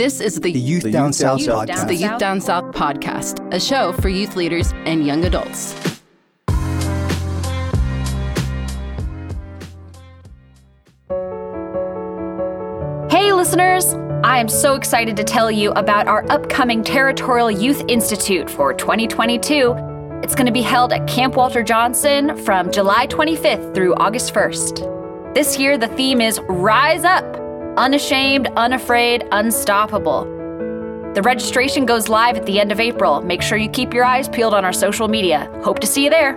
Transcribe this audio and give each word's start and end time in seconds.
This 0.00 0.18
is 0.18 0.36
the, 0.36 0.50
The 0.50 0.58
Youth 0.58 0.84
The 0.84 0.92
Down 0.92 1.08
Youth 1.08 1.16
South 1.16 1.44
Down 1.44 1.66
podcast. 1.66 1.88
The 1.88 1.94
Youth 1.94 2.16
Down 2.18 2.40
South 2.40 2.64
podcast, 2.74 3.52
a 3.52 3.60
show 3.60 3.92
for 3.92 4.08
youth 4.08 4.34
leaders 4.34 4.72
and 4.86 5.06
young 5.06 5.26
adults. 5.26 5.74
Hey, 13.12 13.30
listeners! 13.34 13.92
I 14.24 14.38
am 14.38 14.48
so 14.48 14.74
excited 14.74 15.18
to 15.18 15.22
tell 15.22 15.50
you 15.50 15.70
about 15.72 16.08
our 16.08 16.24
upcoming 16.32 16.82
Territorial 16.82 17.50
Youth 17.50 17.84
Institute 17.86 18.48
for 18.48 18.72
2022. 18.72 19.74
It's 20.22 20.34
going 20.34 20.46
to 20.46 20.50
be 20.50 20.62
held 20.62 20.94
at 20.94 21.06
Camp 21.08 21.36
Walter 21.36 21.62
Johnson 21.62 22.42
from 22.46 22.72
July 22.72 23.06
25th 23.06 23.74
through 23.74 23.94
August 23.96 24.32
1st. 24.32 25.34
This 25.34 25.58
year, 25.58 25.76
the 25.76 25.88
theme 25.88 26.22
is 26.22 26.40
Rise 26.48 27.04
Up 27.04 27.29
Unashamed, 27.80 28.46
Unafraid, 28.58 29.26
Unstoppable. 29.32 30.24
The 31.14 31.22
registration 31.22 31.86
goes 31.86 32.10
live 32.10 32.36
at 32.36 32.44
the 32.44 32.60
end 32.60 32.72
of 32.72 32.78
April. 32.78 33.22
Make 33.22 33.40
sure 33.40 33.56
you 33.56 33.70
keep 33.70 33.94
your 33.94 34.04
eyes 34.04 34.28
peeled 34.28 34.52
on 34.52 34.66
our 34.66 34.72
social 34.74 35.08
media. 35.08 35.50
Hope 35.64 35.78
to 35.78 35.86
see 35.86 36.04
you 36.04 36.10
there. 36.10 36.34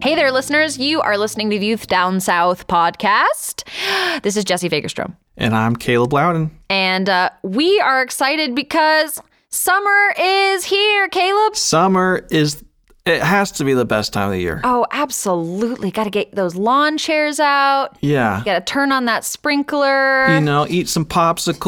Hey 0.00 0.14
there, 0.14 0.32
listeners. 0.32 0.78
You 0.78 1.02
are 1.02 1.18
listening 1.18 1.50
to 1.50 1.58
the 1.58 1.66
Youth 1.66 1.88
Down 1.88 2.20
South 2.20 2.66
podcast. 2.66 3.64
This 4.22 4.38
is 4.38 4.44
Jessy 4.44 4.70
Fagerstrom. 4.70 5.14
And 5.36 5.54
I'm 5.54 5.76
Caleb 5.76 6.14
Loudon. 6.14 6.58
And 6.70 7.06
uh, 7.10 7.28
we 7.42 7.78
are 7.80 8.00
excited 8.00 8.54
because 8.54 9.20
summer 9.50 10.14
is 10.18 10.64
here, 10.64 11.08
Caleb. 11.08 11.54
Summer 11.54 12.26
is, 12.30 12.64
it 13.06 13.22
has 13.22 13.52
to 13.52 13.64
be 13.64 13.72
the 13.72 13.84
best 13.84 14.12
time 14.12 14.26
of 14.26 14.32
the 14.32 14.40
year. 14.40 14.60
Oh, 14.64 14.84
absolutely. 14.90 15.90
Got 15.92 16.04
to 16.04 16.10
get 16.10 16.34
those 16.34 16.56
lawn 16.56 16.98
chairs 16.98 17.38
out. 17.38 17.96
Yeah. 18.00 18.42
Got 18.44 18.54
to 18.66 18.72
turn 18.72 18.90
on 18.92 19.04
that 19.04 19.24
sprinkler. 19.24 20.26
You 20.34 20.40
know, 20.40 20.66
eat 20.68 20.88
some 20.88 21.04
popsicles. 21.04 21.62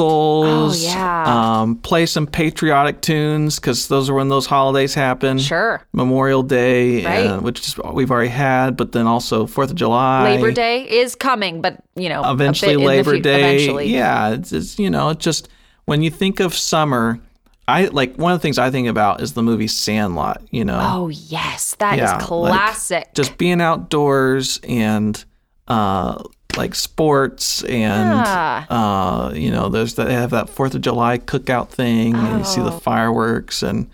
Oh, 0.44 0.74
yeah. 0.76 1.60
Um, 1.60 1.76
play 1.76 2.06
some 2.06 2.26
patriotic 2.26 3.00
tunes 3.00 3.56
because 3.60 3.88
those 3.88 4.10
are 4.10 4.14
when 4.14 4.28
those 4.28 4.46
holidays 4.46 4.94
happen. 4.94 5.38
Sure. 5.38 5.80
Memorial 5.92 6.42
Day, 6.42 7.04
Right. 7.04 7.26
uh, 7.26 7.40
which 7.40 7.60
is, 7.66 7.78
we've 7.92 8.10
already 8.10 8.28
had, 8.30 8.76
but 8.76 8.92
then 8.92 9.06
also 9.06 9.46
Fourth 9.46 9.70
of 9.70 9.76
July. 9.76 10.34
Labor 10.34 10.50
Day 10.50 10.82
is 10.88 11.14
coming, 11.14 11.62
but, 11.62 11.78
you 11.94 12.08
know, 12.08 12.22
Eventually, 12.30 12.72
bit 12.72 12.74
in 12.74 12.80
the 12.80 12.86
Labor 12.86 13.18
Day. 13.20 13.54
Eventually. 13.56 13.86
Yeah, 13.88 14.30
it's, 14.30 14.52
it's 14.52 14.78
you 14.78 14.90
know, 14.90 15.10
it's 15.10 15.24
just 15.24 15.48
when 15.84 16.02
you 16.02 16.10
think 16.10 16.40
of 16.40 16.54
summer, 16.54 17.20
I 17.68 17.84
like 17.86 18.16
one 18.16 18.32
of 18.32 18.38
the 18.38 18.42
things 18.42 18.58
I 18.58 18.70
think 18.70 18.88
about 18.88 19.20
is 19.20 19.34
the 19.34 19.42
movie 19.42 19.68
Sandlot. 19.68 20.42
You 20.50 20.64
know, 20.64 20.80
Oh, 20.82 21.08
yes. 21.08 21.76
that 21.78 21.94
is 21.94 22.00
Yeah, 22.00 22.16
like, 22.16 22.24
classic. 22.26 23.14
just 23.14 23.36
being 23.38 23.60
outdoors 23.60 24.58
and 24.66 25.22
uh 25.68 26.22
like 26.56 26.74
sports 26.74 27.62
and 27.64 28.08
Yeah. 28.26 28.64
uh 28.70 29.32
you 29.34 29.50
know 29.50 29.68
there's 29.68 29.94
that 29.96 30.06
they 30.08 30.14
have 30.14 30.30
that 30.30 30.48
fourth 30.48 30.74
of 30.74 30.80
july 30.80 31.18
cookout 31.18 31.68
thing 31.68 32.16
and 32.16 32.38
you 32.38 32.44
see 32.44 32.62
the 32.62 32.72
Oh. 32.72 32.78
fireworks 32.78 33.62
and 33.62 33.86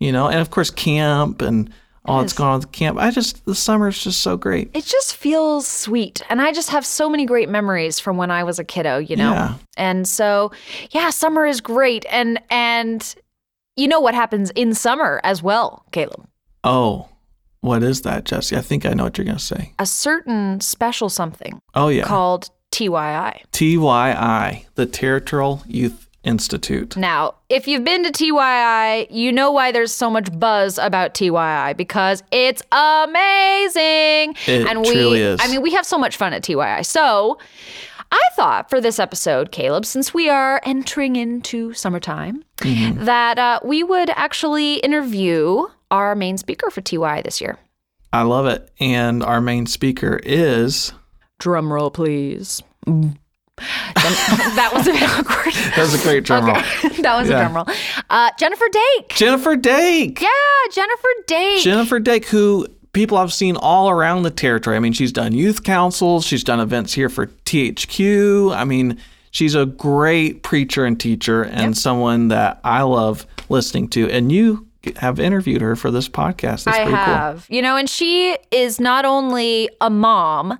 you 0.00 0.10
know 0.10 0.26
and 0.26 0.40
of 0.40 0.50
course 0.50 0.70
camp 0.70 1.42
and 1.42 1.70
Oh, 2.06 2.12
all 2.14 2.20
that's 2.20 2.32
Yes. 2.32 2.38
going 2.38 2.50
on 2.50 2.60
with 2.60 2.72
camp. 2.72 2.98
I 2.98 3.10
just 3.10 3.44
the 3.44 3.54
summer's 3.54 4.02
just 4.02 4.20
so 4.22 4.36
great. 4.36 4.70
It 4.74 4.84
just 4.84 5.16
feels 5.16 5.66
sweet 5.66 6.22
and 6.30 6.40
i 6.40 6.52
just 6.52 6.70
have 6.70 6.86
so 6.86 7.08
many 7.10 7.26
great 7.26 7.48
memories 7.48 7.98
from 8.00 8.16
when 8.16 8.30
i 8.30 8.42
was 8.44 8.58
a 8.58 8.64
kiddo 8.64 8.98
you 8.98 9.16
know? 9.16 9.32
Yeah. 9.32 9.54
and 9.76 10.06
so 10.08 10.52
yeah 10.90 11.10
summer 11.10 11.44
is 11.46 11.60
great 11.60 12.06
and 12.10 12.40
and 12.50 13.14
you 13.76 13.88
know 13.88 14.00
what 14.00 14.14
happens 14.14 14.50
in 14.50 14.74
summer 14.74 15.20
as 15.24 15.42
well 15.42 15.84
caleb? 15.92 16.26
Oh 16.64 17.08
what 17.60 17.82
is 17.82 18.02
that 18.02 18.24
jessy? 18.24 18.56
I 18.56 18.60
think 18.60 18.86
i 18.86 18.92
know 18.94 19.04
what 19.04 19.18
you're 19.18 19.24
gonna 19.24 19.38
say. 19.38 19.72
A 19.78 19.86
certain 19.86 20.60
special 20.60 21.08
something 21.08 21.60
oh 21.74 21.88
yeah. 21.88 22.04
called 22.04 22.50
tyi 22.70 22.88
tyi 23.52 24.64
the 24.74 24.86
territorial 24.86 25.62
youth 25.66 26.07
institute 26.32 26.96
now 26.96 27.20
if 27.48 27.66
you've 27.68 27.84
been 27.84 28.02
to 28.04 28.12
tyi 28.18 29.06
you 29.10 29.30
know 29.38 29.50
why 29.58 29.66
there's 29.72 29.94
so 30.02 30.08
much 30.16 30.28
buzz 30.38 30.78
about 30.78 31.14
tyi 31.14 31.74
because 31.76 32.22
it's 32.30 32.62
amazing 32.72 34.34
It 34.46 34.66
and 34.68 34.80
we 34.82 34.92
truly 34.92 35.20
is. 35.22 35.40
i 35.42 35.48
mean 35.48 35.62
we 35.62 35.72
have 35.72 35.86
so 35.86 35.98
much 35.98 36.16
fun 36.16 36.32
at 36.32 36.42
tyi 36.42 36.84
so 36.84 37.38
I 38.10 38.22
thought 38.36 38.70
for 38.70 38.80
this 38.80 38.98
episode, 38.98 39.52
Caleb, 39.52 39.84
since 39.84 40.14
we 40.14 40.30
are 40.30 40.62
entering 40.64 41.14
into 41.16 41.74
summertime, 41.74 42.42
Mm-hmm. 42.56 43.04
that 43.04 43.38
uh, 43.38 43.60
we 43.62 43.82
would 43.84 44.08
actually 44.10 44.76
interview 44.76 45.66
our 45.90 46.14
main 46.16 46.38
speaker 46.38 46.70
for 46.70 46.80
TY 46.80 47.20
this 47.22 47.38
year. 47.42 47.58
i 48.14 48.22
love 48.22 48.46
it 48.46 48.70
and 48.80 49.22
our 49.22 49.40
main 49.42 49.66
speaker 49.66 50.18
is 50.24 50.92
Drum 51.38 51.70
roll, 51.70 51.90
please. 51.90 52.62
that 53.94 54.70
was 54.72 54.86
a 54.88 54.92
bit 54.92 55.02
awkward. 55.02 55.54
that 55.54 55.78
was 55.78 55.94
a 55.94 56.02
great 56.02 56.24
drum 56.24 56.46
roll 56.46 56.56
Okay. 56.56 56.88
that 57.02 57.16
was 57.18 57.28
Yeah. 57.28 57.36
a 57.36 57.48
drum 57.48 57.54
roll. 57.56 57.76
Uh, 58.10 58.30
Jeniffer 58.38 58.66
Dake. 58.70 59.08
jeniffer 59.16 59.56
dake 59.56 60.20
Yeah, 60.20 60.28
Jeniffer 60.72 61.08
Dake. 61.26 61.62
Jeniffer 61.62 62.00
Dake, 62.00 62.26
who 62.26 62.66
people 62.92 63.18
I've 63.18 63.32
seen 63.32 63.56
all 63.56 63.90
around 63.90 64.22
the 64.22 64.30
territory. 64.30 64.76
I 64.76 64.80
mean, 64.80 64.92
she's 64.92 65.12
done 65.12 65.32
youth 65.32 65.62
councils, 65.62 66.24
she's 66.26 66.42
done 66.44 66.60
events 66.60 66.92
here 66.94 67.08
for 67.08 67.26
THQ. 67.26 68.54
I 68.56 68.64
mean, 68.64 68.98
she's 69.30 69.54
a 69.54 69.66
great 69.66 70.42
preacher 70.42 70.84
and 70.84 70.98
teacher 70.98 71.42
and 71.44 71.76
someone 71.76 72.28
that 72.28 72.60
I 72.64 72.82
love 72.82 73.26
listening 73.48 73.88
to. 73.90 74.10
And 74.10 74.32
you 74.32 74.66
have 74.96 75.20
interviewed 75.20 75.60
her 75.60 75.76
for 75.76 75.90
this 75.90 76.08
podcast. 76.08 76.64
That's 76.64 76.68
I 76.78 76.82
pretty 76.84 76.92
have. 76.96 77.46
You 77.50 77.62
know, 77.62 77.76
and 77.76 77.90
she 77.90 78.36
is 78.50 78.80
not 78.80 79.04
only 79.04 79.68
a 79.80 79.90
mom, 79.90 80.58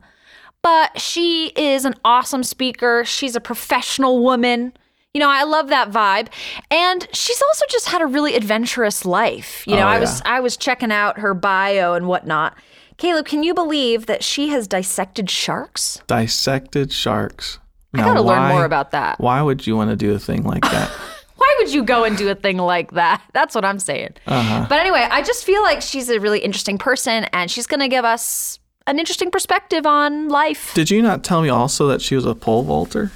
but 0.63 1.01
she 1.01 1.49
is 1.57 1.85
an 1.85 1.95
awesome 2.05 2.43
speaker. 2.43 3.05
She's 3.05 3.37
a 3.37 3.41
professional 3.41 4.23
woman. 4.23 4.73
You 5.15 5.21
know, 5.21 5.31
I 5.31 5.43
love 5.45 5.69
that 5.69 5.91
vibe. 5.91 6.29
And 6.71 7.09
she's 7.13 7.41
also 7.49 7.65
just 7.71 7.89
had 7.89 8.03
a 8.03 8.07
really 8.07 8.35
adventurous 8.35 9.05
life. 9.05 9.67
You 9.67 9.77
know, 9.77 9.83
Oh, 9.83 9.89
I 9.89 9.99
was 9.99 10.23
I 10.25 10.41
was 10.41 10.57
checking 10.57 10.93
out 10.93 11.19
her 11.19 11.35
bio 11.35 11.95
and 11.95 12.07
whatnot. 12.07 12.57
Caleb, 12.99 13.27
can 13.27 13.43
you 13.43 13.55
believe 13.55 14.07
that 14.07 14.23
she 14.25 14.49
has 14.49 14.67
dissected 14.67 15.31
sharks? 15.31 16.03
Dissected 16.09 16.93
sharks. 16.93 17.59
I 17.95 17.99
gotta 17.99 18.21
learn 18.21 18.49
more 18.49 18.65
about 18.65 18.91
that. 18.91 19.19
Why 19.19 19.41
would 19.41 19.67
you 19.67 19.77
want 19.77 19.91
to 19.91 19.97
do 19.97 20.13
a 20.15 20.19
thing 20.19 20.43
like 20.45 20.63
that? 20.63 20.91
Why 21.37 21.55
would 21.61 21.73
you 21.73 21.85
go 21.85 22.05
and 22.05 22.17
do 22.17 22.29
a 22.29 22.35
thing 22.35 22.59
like 22.59 22.93
that? 22.93 23.23
That's 23.33 23.55
what 23.55 23.65
I'm 23.65 23.79
saying. 23.79 24.15
Uh-huh. 24.27 24.67
But 24.69 24.81
anyway, 24.81 25.07
I 25.11 25.23
just 25.23 25.45
feel 25.45 25.63
like 25.63 25.81
she's 25.81 26.09
a 26.11 26.19
really 26.21 26.41
interesting 26.41 26.77
person 26.79 27.25
and 27.33 27.51
she's 27.51 27.67
to 27.69 27.89
give 27.89 28.05
us 28.05 28.59
an 28.89 28.99
interesting 28.99 29.31
perspective 29.31 29.87
on 29.87 30.29
life. 30.29 30.73
Did 30.75 30.91
you 30.91 31.03
not 31.03 31.23
tell 31.25 31.43
me 31.43 31.49
also 31.49 31.87
that 31.89 32.01
she 32.03 32.15
was 32.15 32.25
a 32.25 32.35
pole 32.35 32.63
vaulter? 32.63 33.13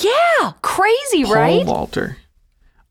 Yeah, 0.00 0.52
crazy, 0.62 1.24
Pole 1.24 1.34
right? 1.34 1.64
vaulter. 1.66 2.16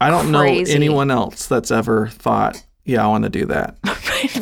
I 0.02 0.10
don't 0.10 0.32
Crazy. 0.34 0.72
know 0.72 0.76
anyone 0.76 1.12
else 1.12 1.46
that's 1.48 1.72
ever 1.72 2.08
thought, 2.08 2.64
yeah, 2.84 3.04
I 3.04 3.08
want 3.08 3.24
to 3.24 3.30
do 3.30 3.46
that. 3.48 3.78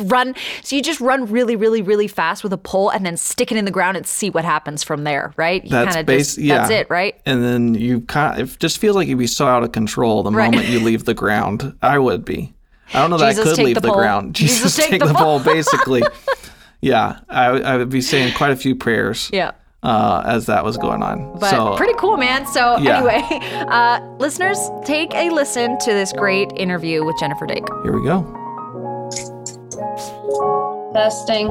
run. 0.04 0.34
So 0.62 0.76
you 0.76 0.82
just 0.82 1.00
run 1.00 1.26
really, 1.30 1.56
really, 1.56 1.82
really 1.82 2.08
fast 2.08 2.42
with 2.42 2.52
a 2.52 2.58
pole 2.58 2.90
and 2.90 3.04
then 3.04 3.16
stick 3.16 3.50
it 3.52 3.58
in 3.58 3.64
the 3.64 3.70
ground 3.70 3.96
and 3.96 4.06
see 4.06 4.30
what 4.30 4.44
happens 4.44 4.82
from 4.82 5.04
there, 5.04 5.32
right? 5.36 5.62
You 5.64 5.70
That's 5.70 6.02
base, 6.04 6.34
just, 6.34 6.38
yeah. 6.38 6.58
That's 6.58 6.70
it, 6.70 6.90
right? 6.90 7.20
And 7.26 7.42
then 7.42 7.74
you 7.74 8.00
kind 8.02 8.40
of, 8.40 8.54
it 8.54 8.58
just 8.60 8.78
feels 8.78 8.96
like 8.96 9.08
you'd 9.08 9.18
be 9.18 9.26
so 9.26 9.46
out 9.46 9.62
of 9.62 9.72
control 9.72 10.22
the 10.22 10.30
Right. 10.30 10.50
moment 10.50 10.68
you 10.68 10.80
leave 10.80 11.04
the 11.04 11.14
ground. 11.14 11.76
I 11.82 11.98
would 11.98 12.24
be. 12.24 12.52
I 12.92 13.00
don't 13.00 13.10
know 13.10 13.18
that 13.18 13.30
Jesus, 13.30 13.46
I 13.46 13.56
could 13.56 13.64
leave 13.64 13.74
the 13.76 13.80
the, 13.82 13.92
ground. 13.92 14.34
Jesus, 14.36 14.76
Jesus, 14.76 14.88
take, 14.90 15.02
the, 15.02 15.14
pole, 15.14 15.40
basically. 15.44 16.02
Yeah, 16.84 17.20
I, 17.30 17.46
I 17.46 17.76
would 17.78 17.88
be 17.88 18.02
saying 18.02 18.34
quite 18.34 18.50
a 18.50 18.56
few 18.56 18.76
prayers 18.76 19.30
Yeah. 19.32 19.52
uh, 19.82 20.22
as 20.26 20.44
that 20.46 20.64
was 20.64 20.76
going 20.76 21.02
on. 21.02 21.38
But 21.38 21.48
so 21.50 21.76
pretty 21.76 21.94
cool, 21.94 22.18
man. 22.18 22.46
So 22.46 22.76
Yeah. 22.78 22.98
anyway, 22.98 23.22
uh, 23.68 24.00
listeners, 24.18 24.58
take 24.84 25.14
a 25.14 25.30
listen 25.30 25.78
to 25.78 25.92
this 25.92 26.12
great 26.12 26.50
interview 26.56 27.02
with 27.04 27.16
Jeniffer 27.18 27.46
Dake. 27.46 27.64
here 27.84 27.98
we 27.98 28.04
go. 28.04 28.20
Testing. 30.92 31.48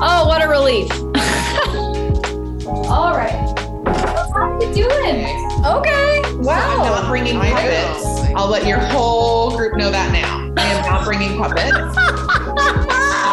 Oh, 0.00 0.24
what 0.28 0.42
a 0.42 0.48
relief. 0.48 0.90
All 2.88 3.12
right. 3.14 3.54
How 3.86 4.40
are 4.40 4.62
you 4.62 4.72
doing? 4.72 5.26
Okay. 5.66 6.22
Wow. 6.36 6.44
So 6.44 6.50
I'm 6.50 6.78
Wow. 6.78 6.84
not 7.02 7.08
bringing 7.08 7.38
puppets. 7.40 8.04
I'll 8.36 8.48
let 8.48 8.66
your 8.66 8.78
whole 8.78 9.56
group 9.56 9.76
know 9.76 9.90
that 9.90 10.12
now. 10.12 10.52
I 10.56 10.66
am 10.68 10.82
not 10.86 11.04
bringing 11.04 11.36
puppets. 11.36 11.96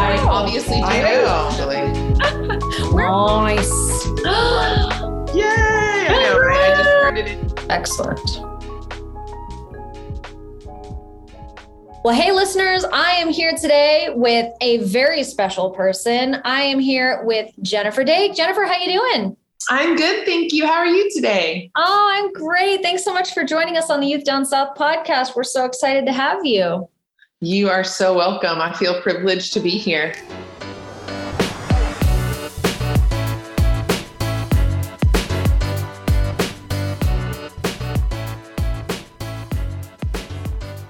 I 0.06 0.18
oh, 0.20 0.28
obviously 0.30 0.78
do. 0.78 0.84
actually. 0.84 2.06
Nice. 2.96 4.06
Yay! 5.36 5.44
I 6.08 6.22
know, 6.24 6.40
right? 6.40 6.72
I 6.72 6.76
just 6.78 6.90
turned 6.90 7.18
it 7.18 7.28
in. 7.28 7.72
Excellent. 7.72 8.20
Well, 12.04 12.14
hey, 12.14 12.32
listeners, 12.32 12.86
I 12.94 13.12
am 13.14 13.30
here 13.30 13.56
today 13.56 14.10
with 14.16 14.54
a 14.62 14.78
very 14.84 15.24
special 15.24 15.72
person. 15.72 16.36
I 16.46 16.62
am 16.62 16.80
here 16.80 17.24
with 17.24 17.52
Jeniffer 17.62 18.04
Dake. 18.04 18.36
Jeniffer, 18.36 18.66
how 18.66 18.78
you 18.78 19.00
doing? 19.00 19.38
I'm 19.70 19.96
good, 19.96 20.26
thank 20.26 20.54
you. 20.54 20.68
How 20.68 20.74
are 20.74 20.88
you 20.88 21.10
today? 21.12 21.72
Oh, 21.76 22.12
I'm 22.14 22.32
great. 22.34 22.84
Thanks 22.84 23.04
so 23.04 23.14
much 23.14 23.34
for 23.34 23.44
joining 23.44 23.78
us 23.78 23.90
on 23.90 24.00
the 24.00 24.08
Youth 24.08 24.24
Down 24.24 24.46
South 24.46 24.78
podcast. 24.78 25.36
We're 25.36 25.44
so 25.44 25.66
excited 25.66 26.06
to 26.06 26.14
have 26.14 26.46
you. 26.46 26.88
You 27.42 27.70
are 27.70 27.84
so 27.84 28.16
welcome. 28.16 28.62
I 28.62 28.72
feel 28.72 29.02
privileged 29.02 29.52
to 29.56 29.60
be 29.60 29.72
here. 29.72 30.14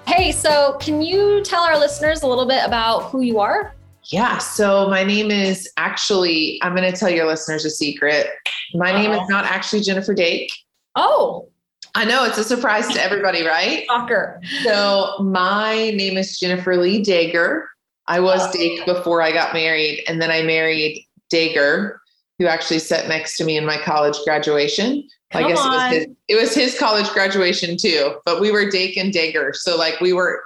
Hey, 0.06 0.32
so 0.32 0.78
can 0.80 1.02
you 1.02 1.44
tell 1.44 1.64
our 1.64 1.80
listeners 1.80 2.22
a 2.22 2.28
little 2.28 2.46
bit 2.46 2.64
about 2.64 3.10
who 3.10 3.22
you 3.22 3.40
are? 3.40 3.76
Yeah, 4.12 4.38
so 4.38 4.88
my 4.88 5.04
name 5.04 5.32
is 5.32 5.68
actually, 5.78 6.60
I'm 6.62 6.76
going 6.76 6.90
to 6.90 6.96
tell 6.96 7.10
your 7.10 7.26
listeners 7.26 7.66
a 7.66 7.72
secret. 7.72 8.28
My 8.76 8.92
Uh-oh. 8.92 9.02
name 9.02 9.12
is 9.14 9.18
uh-huh. 9.18 9.28
not 9.30 9.46
actually 9.46 9.82
Jeniffer 9.82 10.14
Dake. 10.14 10.52
Oh. 10.96 11.50
I 11.96 12.04
know 12.06 12.26
it's 12.26 12.38
a 12.38 12.44
surprise 12.44 12.88
to 12.90 13.02
everybody, 13.02 13.44
right? 13.46 13.86
shocker. 13.88 14.42
So 14.64 15.16
my 15.22 15.92
name 15.92 16.18
is 16.18 16.38
Jeniffer 16.38 16.76
Lee 16.78 17.02
Dager. 17.02 17.64
I 18.08 18.20
was 18.20 18.42
Oh. 18.48 18.52
Dake 18.52 18.86
before 18.86 19.22
I 19.22 19.32
got 19.32 19.54
married, 19.54 20.04
and 20.08 20.22
then 20.22 20.30
I 20.30 20.42
married 20.44 21.04
Dager, 21.34 21.98
who 22.38 22.48
actually 22.48 22.80
sat 22.80 23.08
next 23.08 23.38
to 23.38 23.46
me 23.46 23.58
in 23.58 23.66
my 23.66 23.78
college 23.78 24.18
graduation. 24.26 25.08
I 25.34 25.42
Come 25.42 25.52
guess 25.52 25.60
it 25.60 25.70
was, 25.70 25.92
his, 25.92 26.08
it 26.28 26.36
was 26.36 26.54
his 26.56 26.78
college 26.80 27.10
graduation 27.10 27.78
too, 27.78 28.16
but 28.26 28.40
we 28.42 28.52
were 28.52 28.70
Dake 28.70 28.96
and 28.98 29.12
Dager. 29.14 29.56
So 29.56 29.78
like 29.78 30.00
we 30.02 30.14
were 30.14 30.44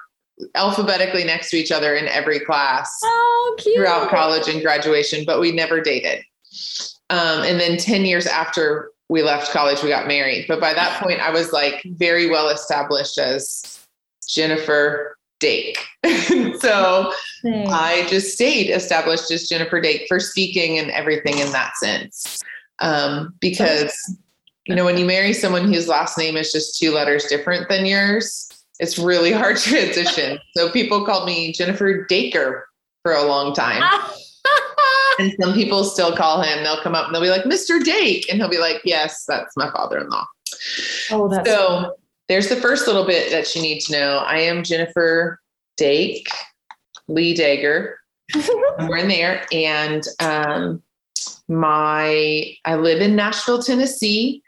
alphabetically 0.56 1.24
next 1.26 1.50
to 1.50 1.58
each 1.58 1.72
other 1.72 1.96
in 1.96 2.08
every 2.08 2.40
class 2.40 2.90
Oh, 3.04 3.56
cute. 3.60 3.76
throughout 3.76 4.10
college 4.10 4.48
and 4.48 4.62
graduation, 4.62 5.26
but 5.26 5.40
we 5.42 5.52
never 5.52 5.82
dated. 5.82 6.24
Um, 7.10 7.42
and 7.44 7.60
then 7.60 7.78
10 7.78 8.06
years 8.06 8.26
after 8.26 8.92
we 9.10 9.24
left 9.24 9.52
college, 9.52 9.82
we 9.82 9.90
got 9.90 10.08
married. 10.08 10.46
But 10.48 10.62
by 10.62 10.74
that 10.74 11.02
point, 11.02 11.20
I 11.20 11.32
was 11.32 11.52
like 11.52 11.82
very 11.86 12.30
well 12.30 12.50
established 12.50 13.18
as 13.18 13.80
Jeniffer 14.28 15.18
Dake. 15.40 15.80
so 16.60 17.12
Thanks. 17.44 17.72
I 17.72 18.06
just 18.08 18.34
stayed 18.34 18.70
established 18.70 19.32
as 19.32 19.50
Jeniffer 19.50 19.82
Dake 19.82 20.06
for 20.08 20.20
speaking 20.20 20.78
and 20.78 20.92
everything 20.92 21.40
in 21.40 21.52
that 21.52 21.76
sense. 21.78 22.42
Um, 22.80 23.34
because, 23.42 23.94
you 24.66 24.76
know, 24.76 24.86
when 24.86 24.98
you 24.98 25.06
marry 25.06 25.34
someone 25.34 25.66
whose 25.74 25.88
last 25.88 26.18
name 26.18 26.38
is 26.38 26.52
just 26.52 26.78
two 26.78 26.92
letters 26.92 27.26
different 27.26 27.68
than 27.68 27.86
yours, 27.86 28.48
it's 28.80 29.00
really 29.00 29.32
hard 29.32 29.58
to 29.58 29.70
transition. 29.70 30.40
so 30.56 30.72
people 30.72 31.06
called 31.06 31.26
me 31.26 31.52
Jeniffer 31.52 32.06
Daker 32.06 32.68
for 33.04 33.14
a 33.14 33.24
long 33.24 33.54
time. 33.54 33.84
And 35.20 35.34
some 35.42 35.54
people 35.54 35.84
still 35.84 36.16
call 36.16 36.42
him, 36.42 36.64
they'll 36.64 36.82
come 36.82 36.96
up 36.96 37.08
and 37.08 37.14
they'll 37.14 37.22
be 37.22 37.30
like, 37.30 37.44
Mr. 37.44 37.84
Dake. 37.84 38.30
And 38.30 38.40
he'll 38.40 38.50
be 38.50 38.58
like, 38.58 38.80
Yes, 38.86 39.26
that's 39.28 39.58
my 39.58 39.70
father 39.72 40.00
in 40.00 40.10
law. 40.10 40.26
oh, 41.12 41.28
that's 41.28 41.50
So 41.50 41.96
there's 42.30 42.48
the 42.48 42.56
first 42.56 42.88
little 42.88 43.06
bit 43.06 43.30
that 43.32 43.54
you 43.54 43.62
need 43.62 43.82
to 43.82 43.92
know. 43.92 44.18
I 44.26 44.40
am 44.40 44.64
Jeniffer 44.64 45.42
Dake, 45.76 46.30
Lee 47.10 47.36
Dager. 47.36 47.96
We're 48.88 48.98
in 48.98 49.10
there. 49.10 49.46
And 49.52 50.04
um, 50.22 50.82
my 51.50 52.54
I 52.64 52.76
live 52.76 53.02
in 53.02 53.16
Nashville, 53.16 53.62
Tennessee. 53.62 54.42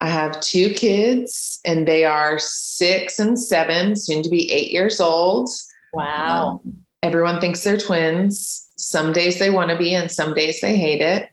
I 0.00 0.08
have 0.08 0.40
two 0.40 0.70
kids, 0.70 1.60
and 1.64 1.86
they 1.88 2.04
are 2.04 2.38
six 2.38 3.18
and 3.18 3.38
seven, 3.38 3.96
soon 3.96 4.22
to 4.22 4.30
be 4.30 4.50
eight 4.50 4.70
years 4.70 5.00
old. 5.00 5.50
wow. 5.92 6.60
Um, 6.64 6.76
everyone 7.02 7.40
thinks 7.40 7.62
they're 7.64 7.76
twins. 7.76 8.63
Some 8.84 9.14
days 9.14 9.38
they 9.38 9.48
want 9.48 9.70
to 9.70 9.78
be, 9.78 9.94
and 9.94 10.10
some 10.10 10.34
days 10.34 10.60
they 10.60 10.76
hate 10.76 11.00
it. 11.00 11.30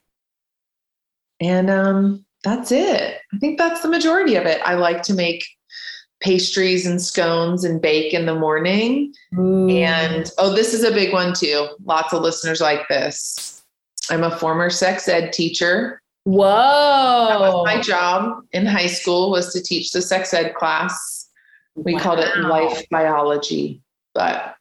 And 1.42 1.69
um, 1.69 2.25
that's 2.45 2.71
it. 2.71 3.19
I 3.33 3.38
think 3.39 3.57
that's 3.57 3.81
the 3.81 3.89
majority 3.89 4.36
of 4.36 4.45
it. 4.45 4.62
I 4.63 4.75
like 4.75 5.01
to 5.03 5.13
make 5.13 5.44
pastries 6.21 6.86
and 6.86 7.01
scones 7.01 7.65
and 7.65 7.81
bake 7.81 8.13
in 8.13 8.25
the 8.25 8.36
morning. 8.36 9.13
And 9.69 10.31
oh, 10.38 10.56
this 10.56 10.74
is 10.74 10.86
a 10.86 10.92
big 10.92 11.12
one 11.12 11.33
too. 11.33 11.68
Lots 11.83 12.13
of 12.13 12.21
listeners 12.21 12.62
like 12.62 12.88
this. 12.88 13.62
I'm 14.09 14.24
a 14.24 14.38
former 14.38 14.69
sex 14.69 15.09
ed 15.09 15.33
teacher. 15.33 16.01
Whoa. 16.24 17.63
my 17.65 17.81
job 17.81 18.45
in 18.53 18.65
high 18.65 18.88
school 18.88 19.30
was 19.30 19.51
to 19.53 19.62
teach 19.62 19.92
the 19.92 20.01
sex 20.01 20.33
ed 20.33 20.56
class. 20.56 21.27
We 21.75 21.98
called 21.98 22.19
it 22.19 22.38
life 22.38 22.88
biology, 22.89 23.81
but 24.13 24.56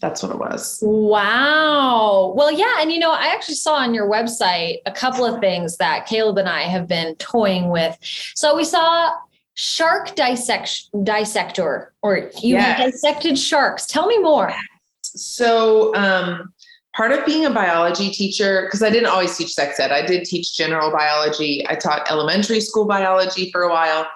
that's 0.00 0.22
what 0.22 0.32
it 0.32 0.38
was. 0.38 0.78
Wow. 0.82 2.32
Well, 2.34 2.50
yeah. 2.50 2.80
And, 2.80 2.90
you 2.90 2.98
know, 2.98 3.12
I 3.12 3.26
actually 3.26 3.56
saw 3.56 3.74
on 3.74 3.94
your 3.94 4.08
website 4.10 4.78
a 4.86 4.92
couple 4.92 5.24
of 5.24 5.40
things 5.40 5.76
that 5.76 6.06
Caleb 6.06 6.38
and 6.38 6.48
I 6.48 6.62
have 6.62 6.88
been 6.88 7.14
toying 7.16 7.68
with. 7.68 7.96
So 8.34 8.56
we 8.56 8.64
saw 8.64 9.12
shark 9.54 10.14
dissect 10.14 10.88
dissector, 11.04 11.92
or 12.02 12.30
you 12.40 12.56
have 12.56 12.78
Yes. 12.78 12.92
dissected 12.92 13.38
sharks. 13.38 13.86
Tell 13.86 14.06
me 14.06 14.18
more. 14.18 14.54
So, 15.02 15.94
um, 15.94 16.52
part 16.96 17.12
of 17.12 17.26
being 17.26 17.44
a 17.44 17.50
biology 17.50 18.10
teacher, 18.10 18.62
because 18.64 18.82
I 18.82 18.90
didn't 18.90 19.08
always 19.10 19.36
teach 19.36 19.52
sex 19.52 19.78
ed, 19.78 19.92
I 19.92 20.06
did 20.06 20.24
teach 20.24 20.56
general 20.56 20.90
biology. 20.90 21.64
I 21.68 21.74
taught 21.74 22.10
elementary 22.10 22.60
school 22.60 22.86
biology 22.86 23.50
for 23.50 23.62
a 23.62 23.68
while. 23.68 24.06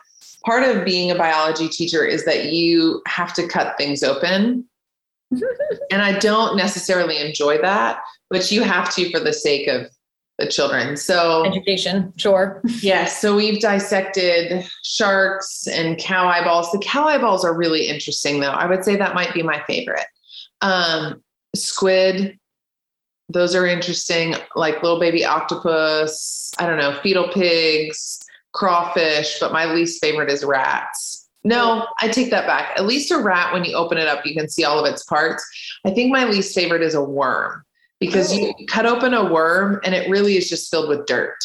Part 0.47 0.63
of 0.63 0.85
being 0.85 1.11
a 1.11 1.15
biology 1.15 1.69
teacher 1.69 2.05
is 2.05 2.25
that 2.25 2.53
you 2.53 3.03
have 3.07 3.35
to 3.35 3.47
cut 3.47 3.77
things 3.77 4.03
open. 4.03 4.67
And 5.91 6.03
I 6.03 6.19
don't 6.19 6.57
necessarily 6.57 7.19
enjoy 7.19 7.59
that, 7.63 8.01
but 8.31 8.51
you 8.51 8.63
have 8.63 8.95
to 8.95 9.11
for 9.11 9.21
the 9.21 9.33
sake 9.33 9.69
of 9.69 9.87
the 10.39 10.47
children. 10.47 10.97
So, 10.97 11.45
Education, 11.45 12.13
sure. 12.17 12.61
Yes, 12.81 13.21
so 13.21 13.37
we've 13.37 13.61
dissected 13.61 14.67
sharks 14.83 15.67
and 15.69 15.97
cow 15.99 16.27
eyeballs. 16.27 16.73
The 16.73 16.79
cow 16.79 17.07
eyeballs 17.07 17.45
are 17.45 17.57
really 17.57 17.87
interesting, 17.87 18.41
though. 18.41 18.51
I 18.51 18.67
would 18.67 18.85
say 18.85 18.97
that 18.97 19.15
might 19.15 19.33
be 19.33 19.43
my 19.43 19.63
favorite. 19.67 20.07
Um, 20.61 21.23
squid, 21.55 22.39
those 23.29 23.55
are 23.55 23.67
interesting, 23.67 24.35
like 24.57 24.83
little 24.83 24.99
baby 24.99 25.25
octopus. 25.25 26.53
I 26.59 26.67
don't 26.67 26.79
know, 26.79 26.99
fetal 27.01 27.29
pigs, 27.29 28.21
crawfish, 28.53 29.39
but 29.39 29.53
my 29.53 29.73
least 29.73 30.01
favorite 30.01 30.31
is 30.31 30.45
rats. 30.45 31.14
No, 31.45 31.87
I 32.01 32.09
take 32.09 32.31
that 32.31 32.47
back. 32.47 32.73
At 32.77 32.87
least 32.87 33.11
a 33.11 33.19
rat, 33.19 33.53
when 33.53 33.65
you 33.65 33.77
open 33.77 33.99
it 33.99 34.09
up, 34.09 34.25
you 34.25 34.35
can 34.35 34.49
see 34.49 34.65
all 34.65 34.83
of 34.83 34.91
its 34.91 35.05
parts. 35.05 35.45
I 35.85 35.91
think 35.91 36.11
my 36.11 36.25
least 36.25 36.55
favorite 36.55 36.83
is 36.83 36.95
a 36.95 37.05
worm 37.05 37.63
because 38.01 38.35
you 38.35 38.55
oh. 38.59 38.65
cut 38.67 38.87
open 38.87 39.13
a 39.13 39.31
worm 39.31 39.79
and 39.85 39.95
it 39.95 40.09
really 40.09 40.37
is 40.37 40.49
just 40.49 40.71
filled 40.71 40.89
with 40.89 41.07
dirt. 41.07 41.37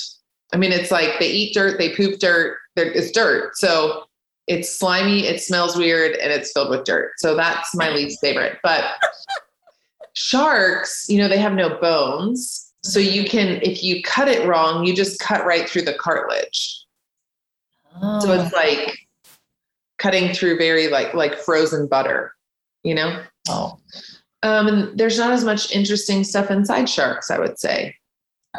I 0.53 0.57
mean, 0.57 0.71
it's 0.71 0.89
like 0.89 1.19
they 1.19 1.29
eat 1.29 1.53
dirt, 1.53 1.77
they 1.77 1.95
poop 1.95 2.19
dirt, 2.19 2.57
it's 2.77 3.11
dirt. 3.11 3.57
So 3.57 4.05
it's 4.47 4.79
slimy, 4.79 5.25
it 5.27 5.41
smells 5.41 5.75
weird, 5.75 6.15
and 6.15 6.31
it's 6.31 6.51
filled 6.51 6.69
with 6.69 6.85
dirt. 6.85 7.11
So 7.17 7.35
that's 7.35 7.75
my 7.75 7.89
least 7.91 8.19
favorite. 8.21 8.57
But 8.63 8.85
sharks, 10.13 11.05
you 11.09 11.17
know, 11.19 11.27
they 11.27 11.37
have 11.37 11.53
no 11.53 11.77
bones. 11.77 12.73
So 12.83 12.99
you 12.99 13.25
can, 13.25 13.59
if 13.61 13.83
you 13.83 14.01
cut 14.01 14.29
it 14.29 14.47
wrong, 14.47 14.85
you 14.85 14.95
just 14.95 15.19
cut 15.19 15.45
right 15.45 15.69
through 15.69 15.83
the 15.83 15.93
cartilage. 15.93 16.85
So 18.01 18.31
it's 18.31 18.53
oh. 18.53 18.57
like 18.57 18.97
cutting 19.99 20.33
through 20.33 20.57
very 20.57 20.87
like 20.87 21.13
like 21.13 21.37
frozen 21.37 21.87
butter, 21.87 22.33
you 22.83 22.95
know? 22.95 23.23
Oh. 23.47 23.77
Um, 24.41 24.67
and 24.67 24.97
there's 24.97 25.17
not 25.17 25.31
as 25.31 25.43
much 25.43 25.71
interesting 25.71 26.23
stuff 26.23 26.49
inside 26.49 26.89
sharks, 26.89 27.29
I 27.29 27.39
would 27.39 27.59
say. 27.59 27.95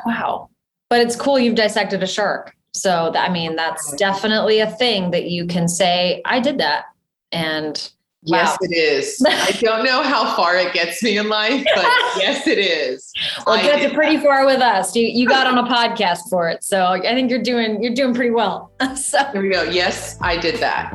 Wow. 0.04 0.50
But 0.90 1.00
it's 1.00 1.16
cool 1.16 1.38
you've 1.38 1.54
dissected 1.54 2.02
a 2.02 2.06
shark. 2.06 2.54
So, 2.72 3.10
that, 3.12 3.28
I 3.28 3.32
mean, 3.32 3.56
that's 3.56 3.92
definitely 3.94 4.60
a 4.60 4.70
thing 4.70 5.10
that 5.10 5.24
you 5.24 5.46
can 5.46 5.66
say, 5.68 6.22
I 6.24 6.38
did 6.38 6.58
that. 6.58 6.84
And 7.32 7.90
Yes, 8.22 8.56
it 8.60 8.76
is. 8.76 9.24
I 9.26 9.52
don't 9.60 9.84
know 9.84 10.02
how 10.02 10.36
far 10.36 10.54
it 10.56 10.74
gets 10.74 11.02
me 11.02 11.16
in 11.16 11.28
life, 11.30 11.64
but 11.74 11.84
yes, 12.18 12.46
it 12.46 12.58
is. 12.58 13.10
well, 13.46 13.58
it 13.58 13.62
gets 13.62 13.84
it 13.84 13.94
pretty 13.94 14.18
far 14.18 14.44
with 14.44 14.60
us. 14.60 14.94
You, 14.94 15.06
you 15.06 15.26
got 15.26 15.46
on 15.46 15.56
a 15.56 15.68
podcast 15.68 16.28
for 16.28 16.48
it. 16.50 16.62
So 16.62 16.84
I 16.84 17.00
think 17.00 17.30
you're 17.30 17.42
doing, 17.42 17.82
you're 17.82 17.94
doing 17.94 18.14
pretty 18.14 18.30
well. 18.30 18.72
so 18.94 19.16
that. 19.16 19.32
Here 19.32 19.42
we 19.42 19.50
go. 19.50 19.62
Yes, 19.62 20.18
I 20.20 20.36
did 20.36 20.56
that. 20.56 20.92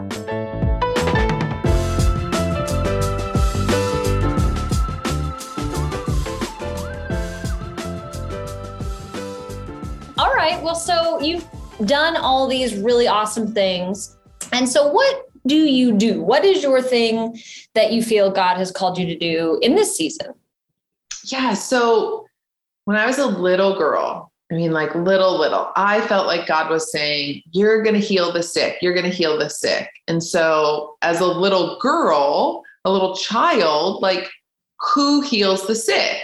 Right. 10.45 10.61
Well, 10.61 10.75
so 10.75 11.19
you've 11.21 11.47
done 11.85 12.15
all 12.17 12.47
these 12.47 12.75
really 12.75 13.07
awesome 13.07 13.53
things. 13.53 14.15
And 14.51 14.67
so, 14.69 14.91
what 14.91 15.27
do 15.47 15.55
you 15.55 15.93
do? 15.93 16.21
What 16.21 16.45
is 16.45 16.63
your 16.63 16.81
thing 16.81 17.39
that 17.73 17.91
you 17.91 18.03
feel 18.03 18.31
God 18.31 18.57
has 18.57 18.71
called 18.71 18.97
you 18.97 19.05
to 19.07 19.17
do 19.17 19.59
in 19.61 19.75
this 19.75 19.95
season? 19.95 20.33
Yeah. 21.25 21.53
So 21.53 22.27
when 22.85 22.97
I 22.97 23.05
was 23.05 23.17
a 23.17 23.25
little 23.25 23.75
girl, 23.77 24.31
I 24.51 24.55
mean, 24.55 24.71
like 24.71 24.93
little, 24.93 25.39
little, 25.39 25.71
I 25.75 26.01
felt 26.01 26.27
like 26.27 26.47
God 26.47 26.69
was 26.69 26.91
saying, 26.91 27.41
You're 27.51 27.81
going 27.81 27.95
to 27.95 28.07
heal 28.07 28.31
the 28.31 28.43
sick. 28.43 28.77
You're 28.81 28.93
going 28.93 29.09
to 29.09 29.15
heal 29.15 29.37
the 29.37 29.49
sick. 29.49 29.89
And 30.07 30.23
so, 30.23 30.97
as 31.01 31.19
a 31.19 31.27
little 31.27 31.79
girl, 31.79 32.63
a 32.85 32.91
little 32.91 33.15
child, 33.15 34.01
like, 34.03 34.29
who 34.93 35.21
heals 35.21 35.65
the 35.65 35.73
sick? 35.75 36.21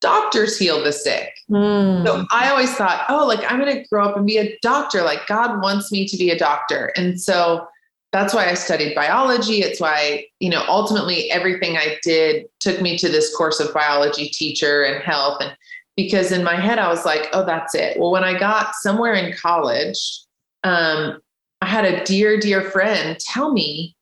Doctors 0.00 0.58
heal 0.58 0.82
the 0.82 0.92
sick. 0.92 1.32
Hmm. 1.48 2.04
So 2.06 2.26
I 2.30 2.50
always 2.50 2.72
thought, 2.74 3.04
oh, 3.08 3.26
like 3.26 3.40
I'm 3.50 3.60
going 3.60 3.74
to 3.74 3.88
grow 3.88 4.08
up 4.08 4.16
and 4.16 4.26
be 4.26 4.38
a 4.38 4.56
doctor. 4.62 5.02
Like 5.02 5.26
God 5.26 5.60
wants 5.60 5.90
me 5.90 6.06
to 6.06 6.16
be 6.16 6.30
a 6.30 6.38
doctor. 6.38 6.92
And 6.96 7.20
so 7.20 7.66
that's 8.12 8.32
why 8.32 8.48
I 8.48 8.54
studied 8.54 8.94
biology. 8.94 9.60
It's 9.62 9.80
why, 9.80 10.26
you 10.40 10.50
know, 10.50 10.64
ultimately 10.68 11.30
everything 11.30 11.76
I 11.76 11.98
did 12.02 12.46
took 12.60 12.80
me 12.80 12.96
to 12.98 13.08
this 13.08 13.34
course 13.36 13.60
of 13.60 13.74
biology 13.74 14.28
teacher 14.28 14.84
and 14.84 15.02
health. 15.02 15.38
And 15.40 15.56
because 15.96 16.32
in 16.32 16.44
my 16.44 16.54
head, 16.54 16.78
I 16.78 16.88
was 16.88 17.04
like, 17.04 17.28
oh, 17.32 17.44
that's 17.44 17.74
it. 17.74 17.98
Well, 17.98 18.10
when 18.10 18.24
I 18.24 18.38
got 18.38 18.74
somewhere 18.76 19.14
in 19.14 19.36
college, 19.36 20.22
um, 20.64 21.20
I 21.60 21.66
had 21.66 21.84
a 21.84 22.04
dear, 22.04 22.38
dear 22.38 22.62
friend 22.62 23.18
tell 23.18 23.52
me, 23.52 23.94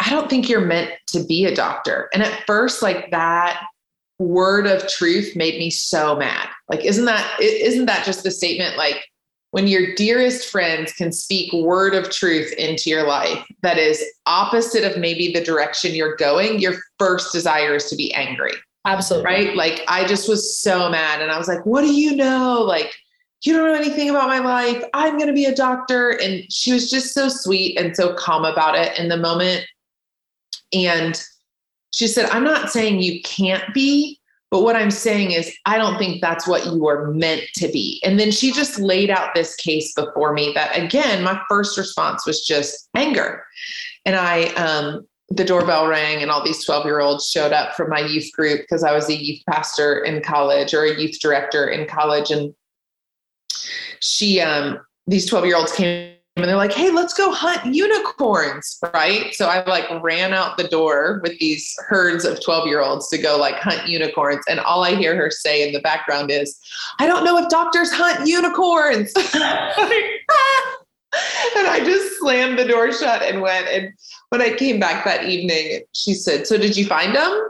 I 0.00 0.10
don't 0.10 0.30
think 0.30 0.48
you're 0.48 0.64
meant 0.64 0.92
to 1.08 1.22
be 1.22 1.44
a 1.44 1.54
doctor. 1.54 2.08
And 2.14 2.22
at 2.22 2.46
first, 2.46 2.82
like 2.82 3.10
that 3.10 3.62
word 4.20 4.66
of 4.66 4.86
truth 4.86 5.34
made 5.34 5.58
me 5.58 5.70
so 5.70 6.14
mad. 6.14 6.48
Like, 6.68 6.84
isn't 6.84 7.06
that 7.06 7.40
isn't 7.40 7.86
that 7.86 8.04
just 8.04 8.22
the 8.22 8.30
statement 8.30 8.76
like 8.76 9.04
when 9.50 9.66
your 9.66 9.94
dearest 9.96 10.48
friends 10.48 10.92
can 10.92 11.10
speak 11.10 11.52
word 11.52 11.94
of 11.94 12.10
truth 12.10 12.52
into 12.52 12.88
your 12.88 13.04
life 13.04 13.44
that 13.62 13.78
is 13.78 14.04
opposite 14.26 14.84
of 14.84 15.00
maybe 15.00 15.32
the 15.32 15.42
direction 15.42 15.92
you're 15.94 16.14
going, 16.14 16.60
your 16.60 16.74
first 17.00 17.32
desire 17.32 17.74
is 17.74 17.90
to 17.90 17.96
be 17.96 18.14
angry. 18.14 18.52
Absolutely. 18.86 19.24
Right? 19.24 19.56
Like 19.56 19.82
I 19.88 20.06
just 20.06 20.28
was 20.28 20.56
so 20.60 20.88
mad 20.88 21.20
and 21.20 21.32
I 21.32 21.38
was 21.38 21.48
like, 21.48 21.66
what 21.66 21.82
do 21.82 21.92
you 21.92 22.14
know? 22.14 22.62
Like 22.62 22.94
you 23.42 23.54
don't 23.54 23.66
know 23.66 23.74
anything 23.74 24.10
about 24.10 24.28
my 24.28 24.38
life. 24.38 24.84
I'm 24.92 25.16
going 25.16 25.28
to 25.28 25.32
be 25.32 25.46
a 25.46 25.54
doctor. 25.54 26.10
And 26.10 26.44
she 26.52 26.72
was 26.72 26.90
just 26.90 27.14
so 27.14 27.28
sweet 27.28 27.78
and 27.78 27.96
so 27.96 28.14
calm 28.14 28.44
about 28.44 28.76
it 28.76 28.98
in 28.98 29.08
the 29.08 29.16
moment. 29.16 29.64
And 30.72 31.20
she 31.90 32.06
said, 32.06 32.28
I'm 32.30 32.44
not 32.44 32.70
saying 32.70 33.00
you 33.00 33.20
can't 33.22 33.74
be, 33.74 34.20
but 34.50 34.62
what 34.62 34.76
I'm 34.76 34.90
saying 34.90 35.32
is, 35.32 35.54
I 35.64 35.78
don't 35.78 35.98
think 35.98 36.20
that's 36.20 36.46
what 36.46 36.66
you 36.66 36.88
are 36.88 37.12
meant 37.12 37.42
to 37.56 37.68
be. 37.68 38.00
And 38.04 38.18
then 38.18 38.30
she 38.30 38.52
just 38.52 38.80
laid 38.80 39.10
out 39.10 39.34
this 39.34 39.54
case 39.56 39.92
before 39.94 40.32
me 40.32 40.52
that, 40.54 40.76
again, 40.76 41.22
my 41.22 41.40
first 41.48 41.78
response 41.78 42.26
was 42.26 42.44
just 42.44 42.88
anger. 42.96 43.44
And 44.04 44.16
I, 44.16 44.46
um, 44.54 45.06
the 45.30 45.44
doorbell 45.44 45.86
rang 45.86 46.22
and 46.22 46.30
all 46.30 46.42
these 46.44 46.64
12 46.64 46.84
year 46.84 47.00
olds 47.00 47.28
showed 47.28 47.52
up 47.52 47.74
from 47.76 47.88
my 47.88 48.00
youth 48.00 48.30
group 48.32 48.60
because 48.62 48.82
I 48.82 48.92
was 48.92 49.08
a 49.08 49.14
youth 49.14 49.40
pastor 49.48 50.02
in 50.04 50.22
college 50.22 50.74
or 50.74 50.84
a 50.84 50.98
youth 50.98 51.20
director 51.20 51.68
in 51.68 51.86
college. 51.86 52.32
And 52.32 52.52
she 54.00 54.40
um 54.40 54.80
these 55.06 55.26
12 55.26 55.46
year 55.46 55.56
olds 55.56 55.72
came 55.72 56.14
and 56.36 56.48
they're 56.48 56.56
like, 56.56 56.72
hey, 56.72 56.90
let's 56.90 57.12
go 57.12 57.32
hunt 57.32 57.74
unicorns, 57.74 58.78
right? 58.94 59.34
So 59.34 59.46
I 59.48 59.64
like 59.66 59.86
ran 60.02 60.32
out 60.32 60.56
the 60.56 60.68
door 60.68 61.20
with 61.22 61.38
these 61.38 61.74
herds 61.88 62.24
of 62.24 62.42
12 62.42 62.66
year 62.68 62.80
olds 62.80 63.08
to 63.08 63.18
go 63.18 63.36
like 63.36 63.56
hunt 63.56 63.88
unicorns. 63.88 64.44
And 64.48 64.60
all 64.60 64.84
I 64.84 64.94
hear 64.94 65.16
her 65.16 65.30
say 65.30 65.66
in 65.66 65.72
the 65.72 65.80
background 65.80 66.30
is, 66.30 66.58
I 66.98 67.06
don't 67.06 67.24
know 67.24 67.36
if 67.38 67.48
doctors 67.48 67.90
hunt 67.92 68.28
unicorns. 68.28 69.12
and 71.56 71.66
I 71.66 71.82
just 71.84 72.18
slammed 72.20 72.58
the 72.58 72.64
door 72.64 72.92
shut 72.92 73.22
and 73.22 73.42
went. 73.42 73.66
And 73.66 73.92
when 74.28 74.40
I 74.40 74.54
came 74.54 74.78
back 74.78 75.04
that 75.04 75.24
evening, 75.24 75.82
she 75.94 76.14
said, 76.14 76.46
So 76.46 76.56
did 76.56 76.76
you 76.76 76.86
find 76.86 77.14
them? 77.14 77.48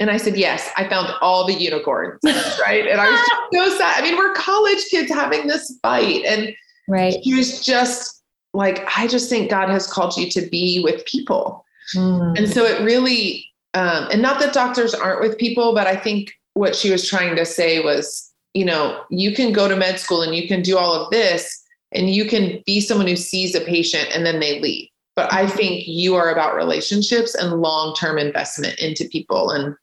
And 0.00 0.10
I 0.10 0.18
said, 0.18 0.36
Yes, 0.36 0.70
I 0.76 0.86
found 0.88 1.12
all 1.22 1.46
the 1.46 1.54
unicorns. 1.54 2.20
right. 2.24 2.86
And 2.86 3.00
I 3.00 3.10
was 3.10 3.20
so 3.52 3.78
sad. 3.78 3.98
I 3.98 4.02
mean, 4.02 4.16
we're 4.16 4.34
college 4.34 4.84
kids 4.90 5.10
having 5.10 5.46
this 5.46 5.78
fight. 5.82 6.24
And 6.26 6.54
right. 6.88 7.16
he 7.22 7.34
was 7.34 7.64
just 7.64 8.17
like, 8.54 8.86
I 8.96 9.06
just 9.06 9.28
think 9.28 9.50
God 9.50 9.68
has 9.68 9.86
called 9.86 10.16
you 10.16 10.30
to 10.30 10.42
be 10.42 10.80
with 10.82 11.04
people. 11.06 11.64
Mm. 11.94 12.38
And 12.38 12.48
so 12.48 12.64
it 12.64 12.82
really, 12.82 13.46
um, 13.74 14.08
and 14.10 14.22
not 14.22 14.40
that 14.40 14.52
doctors 14.52 14.94
aren't 14.94 15.20
with 15.20 15.38
people, 15.38 15.74
but 15.74 15.86
I 15.86 15.96
think 15.96 16.32
what 16.54 16.74
she 16.74 16.90
was 16.90 17.08
trying 17.08 17.36
to 17.36 17.44
say 17.44 17.80
was, 17.80 18.32
you 18.54 18.64
know, 18.64 19.02
you 19.10 19.34
can 19.34 19.52
go 19.52 19.68
to 19.68 19.76
med 19.76 20.00
school 20.00 20.22
and 20.22 20.34
you 20.34 20.48
can 20.48 20.62
do 20.62 20.76
all 20.76 20.94
of 20.94 21.10
this 21.10 21.62
and 21.92 22.10
you 22.10 22.24
can 22.24 22.62
be 22.66 22.80
someone 22.80 23.06
who 23.06 23.16
sees 23.16 23.54
a 23.54 23.60
patient 23.60 24.08
and 24.12 24.26
then 24.26 24.40
they 24.40 24.60
leave. 24.60 24.88
But 25.14 25.32
I 25.32 25.46
think 25.46 25.86
you 25.86 26.14
are 26.14 26.30
about 26.30 26.54
relationships 26.54 27.34
and 27.34 27.60
long 27.60 27.94
term 27.94 28.18
investment 28.18 28.78
into 28.78 29.08
people. 29.08 29.50
And 29.50 29.74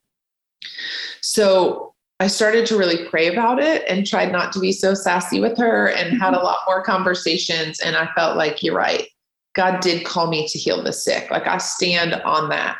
so 1.22 1.95
I 2.20 2.28
started 2.28 2.66
to 2.68 2.78
really 2.78 3.08
pray 3.10 3.28
about 3.28 3.62
it 3.62 3.84
and 3.90 4.08
tried 4.08 4.32
not 4.32 4.54
to 4.54 4.60
be 4.60 4.72
so 4.72 4.94
sassy 4.94 5.42
with 5.42 5.58
her 5.58 5.90
and 5.90 6.18
had 6.20 6.34
a 6.34 6.38
mm-hmm. 6.38 6.46
lot 6.46 6.60
more 6.66 6.82
conversations. 6.82 7.80
And 7.82 7.96
I 7.96 8.10
felt 8.16 8.38
like 8.38 8.64
you're 8.64 8.76
right. 8.76 9.08
God 9.54 9.82
did 9.82 10.06
call 10.06 10.28
me 10.28 10.48
to 10.48 10.58
heal 10.58 10.82
the 10.82 10.94
sick. 10.94 11.30
Like 11.30 11.48
I 11.48 11.58
stand 11.58 12.14
on 12.14 12.50
that. 12.50 12.78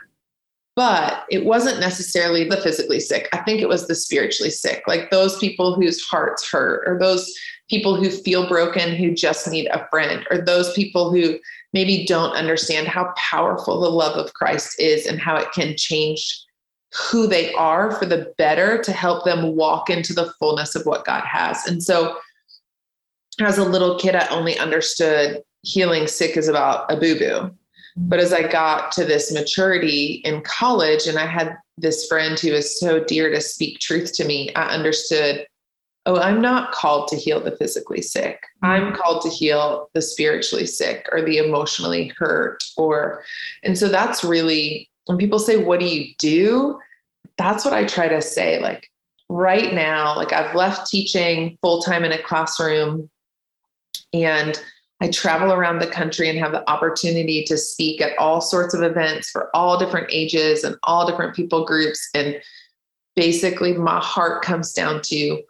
But 0.76 1.26
it 1.30 1.46
wasn't 1.46 1.80
necessarily 1.80 2.48
the 2.48 2.58
physically 2.58 3.00
sick. 3.00 3.30
I 3.32 3.38
think 3.38 3.62
it 3.62 3.70
was 3.70 3.88
the 3.88 3.96
spiritually 3.96 4.50
sick, 4.50 4.84
like 4.88 5.10
those 5.10 5.40
people 5.40 5.74
whose 5.74 6.04
hearts 6.04 6.50
hurt, 6.50 6.84
or 6.86 7.00
those 7.00 7.34
people 7.70 7.96
who 7.96 8.10
feel 8.10 8.48
broken 8.50 8.94
who 8.94 9.14
just 9.14 9.50
need 9.50 9.68
a 9.68 9.88
friend, 9.90 10.28
or 10.30 10.38
those 10.38 10.74
people 10.74 11.14
who 11.14 11.40
maybe 11.72 12.06
don't 12.06 12.36
understand 12.36 12.90
how 12.90 13.14
powerful 13.16 13.80
the 13.80 13.90
love 13.90 14.18
of 14.18 14.34
Christ 14.34 14.78
is 14.78 15.08
and 15.08 15.18
how 15.18 15.38
it 15.38 15.52
can 15.54 15.78
change 15.78 16.45
who 16.96 17.28
they 17.28 17.54
are 17.54 17.92
for 17.92 18.06
the 18.06 18.34
better 18.38 18.82
to 18.82 18.92
help 18.92 19.26
them 19.26 19.56
walk 19.56 19.90
into 19.90 20.14
the 20.14 20.32
fullness 20.40 20.76
of 20.76 20.86
what 20.86 21.06
God 21.06 21.24
has. 21.26 21.66
And 21.68 21.84
so, 21.84 22.18
as 23.42 23.58
a 23.58 23.66
little 23.66 24.00
kid, 24.00 24.16
I 24.16 24.28
only 24.28 24.58
understood 24.58 25.44
healing 25.64 26.08
sick 26.08 26.38
is 26.38 26.48
about 26.48 26.90
a 26.92 26.98
boo 26.98 27.20
boo. 27.20 27.52
But 27.98 28.20
as 28.20 28.32
I 28.32 28.48
got 28.48 28.92
to 28.94 29.06
this 29.06 29.34
maturity 29.34 30.22
in 30.26 30.42
college, 30.42 31.08
and 31.08 31.18
I 31.18 31.26
had 31.26 31.58
this 31.78 32.08
friend 32.08 32.40
who 32.40 32.52
was 32.52 32.80
so 32.80 33.04
dear 33.04 33.30
to 33.30 33.42
speak 33.42 33.80
truth 33.80 34.14
to 34.16 34.26
me, 34.26 34.54
I 34.56 34.68
understood 34.68 35.46
oh, 36.06 36.18
I'm 36.18 36.40
not 36.40 36.72
called 36.72 37.08
to 37.10 37.16
heal 37.16 37.40
the 37.40 37.56
physically 37.56 38.02
sick. 38.02 38.44
I'm 38.62 38.94
called 38.94 39.24
to 39.24 39.30
heal 39.30 39.90
the 39.94 40.02
spiritually 40.02 40.68
sick 40.68 41.10
or 41.12 41.24
the 41.24 41.40
emotionally 41.40 42.14
hurt. 42.16 42.64
Or, 42.78 43.24
and 43.64 43.76
so 43.76 43.90
that's 43.90 44.24
really 44.24 44.88
when 45.06 45.18
people 45.18 45.40
say, 45.40 45.58
What 45.58 45.80
do 45.80 45.88
you 45.88 46.14
do? 46.18 46.80
That's 47.38 47.66
what 47.66 47.74
I 47.74 47.86
try 47.86 48.08
to 48.08 48.22
say. 48.22 48.60
Like 48.60 48.90
right 49.30 49.74
now, 49.74 50.16
like 50.16 50.34
I've 50.34 50.56
left 50.56 50.90
teaching 50.90 51.58
full 51.62 51.82
time 51.82 52.04
in 52.04 52.12
a 52.12 52.22
classroom 52.22 53.10
and 54.14 54.60
I 55.02 55.10
travel 55.10 55.52
around 55.52 55.80
the 55.80 55.88
country 55.88 56.30
and 56.30 56.40
have 56.40 56.54
the 56.54 56.70
opportunity 56.70 57.44
to 57.46 57.58
speak 57.58 58.02
at 58.02 58.18
all 58.18 58.40
sorts 58.40 58.74
of 58.74 58.82
events 58.82 59.30
for 59.30 59.50
all 59.54 59.78
different 59.78 60.08
ages 60.10 60.64
and 60.64 60.78
all 60.84 61.06
different 61.06 61.36
people 61.36 61.66
groups. 61.66 62.10
And 62.14 62.42
basically, 63.16 63.74
my 63.74 64.00
heart 64.00 64.44
comes 64.44 64.72
down 64.72 65.02
to 65.06 65.42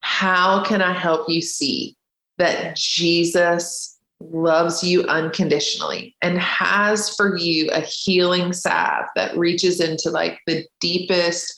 how 0.00 0.62
can 0.64 0.82
I 0.82 0.92
help 0.92 1.28
you 1.28 1.40
see 1.40 1.96
that 2.38 2.76
Jesus 2.76 3.98
loves 4.20 4.84
you 4.84 5.02
unconditionally 5.04 6.14
and 6.20 6.38
has 6.38 7.14
for 7.14 7.36
you 7.36 7.70
a 7.70 7.80
healing 7.80 8.52
salve 8.52 9.06
that 9.16 9.36
reaches 9.36 9.80
into 9.80 10.10
like 10.10 10.38
the 10.46 10.64
deepest, 10.80 11.54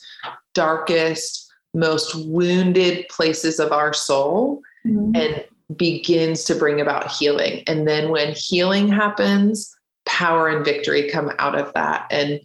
darkest, 0.53 1.51
most 1.73 2.15
wounded 2.15 3.07
places 3.09 3.59
of 3.59 3.71
our 3.71 3.93
soul 3.93 4.61
mm-hmm. 4.85 5.15
and 5.15 5.43
begins 5.75 6.43
to 6.45 6.55
bring 6.55 6.79
about 6.79 7.11
healing. 7.11 7.63
And 7.67 7.87
then 7.87 8.09
when 8.09 8.33
healing 8.33 8.87
happens, 8.87 9.75
power 10.05 10.47
and 10.47 10.63
victory 10.63 11.09
come 11.09 11.31
out 11.39 11.55
of 11.55 11.73
that. 11.73 12.07
And 12.11 12.39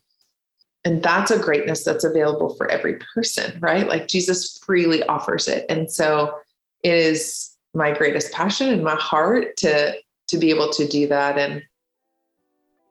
and 0.85 1.03
that's 1.03 1.31
a 1.31 1.39
greatness 1.39 1.85
that's 1.85 2.05
available 2.05 2.55
for 2.55 2.71
every 2.71 2.99
person, 3.15 3.59
right? 3.61 3.87
Like 3.87 4.09
Jesus 4.09 4.59
freely 4.65 5.03
offers 5.03 5.47
it. 5.47 5.67
And 5.69 5.91
so 5.91 6.39
it 6.83 6.95
is 6.95 7.51
my 7.75 7.93
greatest 7.93 8.33
passion 8.33 8.69
in 8.69 8.83
my 8.83 8.95
heart 8.95 9.57
to 9.59 9.95
to 10.29 10.39
be 10.39 10.51
able 10.51 10.71
to 10.73 10.87
do 10.87 11.07
that. 11.09 11.39
And 11.39 11.63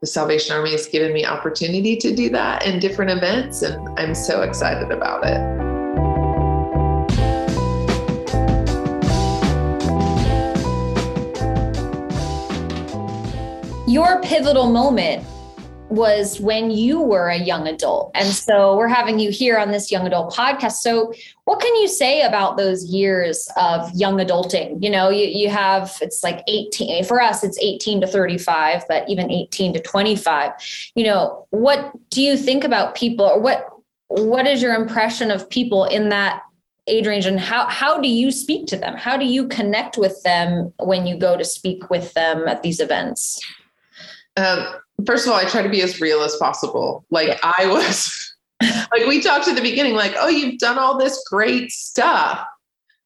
the 0.02 0.08
Salvation 0.08 0.56
Army 0.56 0.72
has 0.72 0.86
given 0.86 1.14
me 1.14 1.26
opportunity 1.26 1.96
to 1.98 2.16
do 2.16 2.30
that 2.30 2.66
in 2.66 2.80
different 2.80 3.12
events, 3.12 3.64
and 3.64 3.98
I'm 4.00 4.14
so 4.14 4.44
excited 4.44 4.92
about 4.92 5.24
it. 5.26 5.40
Your 13.88 14.22
pivotal 14.22 14.70
moment 14.70 15.26
was 15.90 16.40
when 16.40 16.70
you 16.70 17.02
were 17.02 17.30
a 17.30 17.38
young 17.38 17.68
adult. 17.68 18.12
And 18.14 18.28
so 18.28 18.76
we're 18.76 18.88
having 18.88 19.20
you 19.20 19.32
here 19.32 19.58
on 19.58 19.72
this 19.72 19.92
young 19.92 20.06
adult 20.06 20.34
podcast. 20.34 20.74
So 20.74 21.14
what 21.46 21.62
can 21.62 21.74
you 21.78 21.88
say 21.88 22.22
about 22.22 22.58
those 22.58 22.86
years 22.86 23.50
of 23.56 23.90
young 23.94 24.18
adulting? 24.18 24.84
You 24.84 24.90
know, 24.90 25.10
you, 25.10 25.26
you 25.26 25.50
have, 25.50 25.98
it's 26.02 26.24
like 26.24 26.44
18, 26.48 27.06
for 27.06 27.22
us, 27.22 27.44
it's 27.44 27.58
18 27.60 28.02
to 28.02 28.08
35, 28.08 28.84
but 28.88 29.08
even 29.10 29.32
18 29.32 29.74
to 29.74 29.82
25. 29.82 30.52
You 30.96 31.06
know, 31.06 31.48
what 31.52 31.92
do 32.10 32.22
you 32.22 32.36
think 32.36 32.64
about 32.64 32.96
people 32.96 33.26
or 33.26 33.40
what, 33.40 33.68
what 34.08 34.46
is 34.46 34.62
your 34.62 34.76
impression 34.76 35.32
of 35.32 35.50
people 35.50 35.86
in 35.86 36.10
that 36.10 36.42
age 36.90 37.06
range 37.06 37.26
and 37.26 37.38
how 37.38 37.68
how 37.68 38.00
do 38.00 38.08
you 38.08 38.32
speak 38.32 38.66
to 38.66 38.78
them 38.78 38.96
how 38.96 39.18
do 39.18 39.26
you 39.26 39.46
connect 39.50 39.98
with 39.98 40.24
them 40.24 40.72
when 40.80 41.06
you 41.06 41.18
go 41.18 41.36
to 41.36 41.44
speak 41.44 41.90
with 41.90 42.14
them 42.14 42.48
at 42.48 42.64
these 42.64 42.80
events 42.80 43.42
um, 44.38 44.66
first 45.06 45.26
of 45.26 45.34
all, 45.34 45.40
I 45.40 45.46
try 45.46 45.62
to 45.62 45.70
be 45.70 45.82
as 45.82 46.02
real 46.02 46.22
as 46.22 46.36
possible. 46.38 47.06
Like 47.10 47.30
yeah. 47.30 47.40
I 47.44 47.68
was, 47.68 48.36
like 48.62 49.06
we 49.08 49.22
talked 49.22 49.48
at 49.48 49.56
the 49.56 49.62
beginning, 49.62 49.94
like, 49.94 50.16
oh, 50.18 50.30
you've 50.30 50.60
done 50.60 50.78
all 50.78 50.98
this 50.98 51.24
great 51.30 51.72
stuff. 51.72 52.46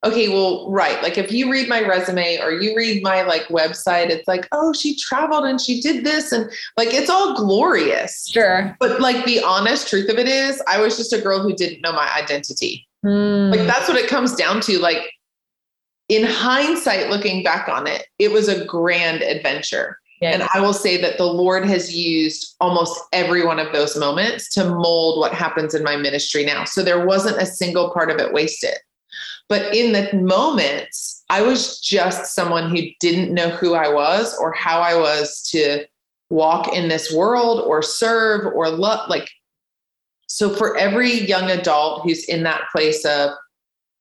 Okay, 0.03 0.29
well, 0.29 0.71
right. 0.71 1.01
Like 1.03 1.19
if 1.19 1.31
you 1.31 1.51
read 1.51 1.69
my 1.69 1.87
resume 1.87 2.39
or 2.39 2.51
you 2.51 2.75
read 2.75 3.03
my 3.03 3.21
like 3.21 3.43
website, 3.49 4.09
it's 4.09 4.27
like, 4.27 4.47
oh, 4.51 4.73
she 4.73 4.95
traveled 4.95 5.45
and 5.45 5.61
she 5.61 5.79
did 5.79 6.03
this 6.03 6.31
and 6.31 6.49
like 6.75 6.91
it's 6.91 7.09
all 7.09 7.35
glorious. 7.35 8.27
Sure. 8.27 8.75
But 8.79 8.99
like 8.99 9.25
the 9.25 9.43
honest 9.43 9.89
truth 9.89 10.09
of 10.09 10.17
it 10.17 10.27
is, 10.27 10.61
I 10.67 10.79
was 10.79 10.97
just 10.97 11.13
a 11.13 11.21
girl 11.21 11.39
who 11.39 11.53
didn't 11.53 11.81
know 11.81 11.93
my 11.93 12.11
identity. 12.15 12.87
Mm. 13.05 13.51
Like 13.51 13.67
that's 13.67 13.87
what 13.87 13.97
it 13.97 14.07
comes 14.09 14.33
down 14.33 14.59
to. 14.61 14.79
Like 14.79 15.13
in 16.09 16.23
hindsight, 16.25 17.11
looking 17.11 17.43
back 17.43 17.69
on 17.69 17.85
it, 17.85 18.07
it 18.17 18.31
was 18.31 18.47
a 18.47 18.65
grand 18.65 19.21
adventure 19.21 19.97
And 20.21 20.43
I 20.53 20.59
will 20.59 20.73
say 20.73 21.01
that 21.01 21.17
the 21.17 21.25
Lord 21.25 21.65
has 21.65 21.95
used 21.95 22.55
almost 22.59 22.99
every 23.11 23.43
one 23.43 23.57
of 23.57 23.73
those 23.73 23.97
moments 23.97 24.49
to 24.49 24.69
mold 24.69 25.19
what 25.19 25.33
happens 25.33 25.73
in 25.73 25.83
my 25.83 25.95
ministry 25.95 26.45
now. 26.45 26.63
So 26.63 26.83
there 26.83 27.05
wasn't 27.05 27.41
a 27.41 27.45
single 27.45 27.89
part 27.91 28.11
of 28.11 28.19
it 28.19 28.31
wasted. 28.31 28.75
But 29.49 29.75
in 29.75 29.93
the 29.93 30.15
moments, 30.15 31.23
I 31.29 31.41
was 31.41 31.79
just 31.79 32.35
someone 32.35 32.69
who 32.69 32.83
didn't 32.99 33.33
know 33.33 33.49
who 33.49 33.73
I 33.73 33.91
was 33.91 34.37
or 34.37 34.53
how 34.53 34.79
I 34.79 34.95
was 34.95 35.41
to 35.49 35.85
walk 36.29 36.71
in 36.71 36.87
this 36.87 37.11
world 37.11 37.61
or 37.65 37.81
serve 37.81 38.45
or 38.53 38.69
love. 38.69 39.09
Like, 39.09 39.27
so 40.27 40.53
for 40.55 40.77
every 40.77 41.11
young 41.11 41.49
adult 41.49 42.03
who's 42.03 42.25
in 42.25 42.43
that 42.43 42.61
place 42.71 43.03
of, 43.05 43.31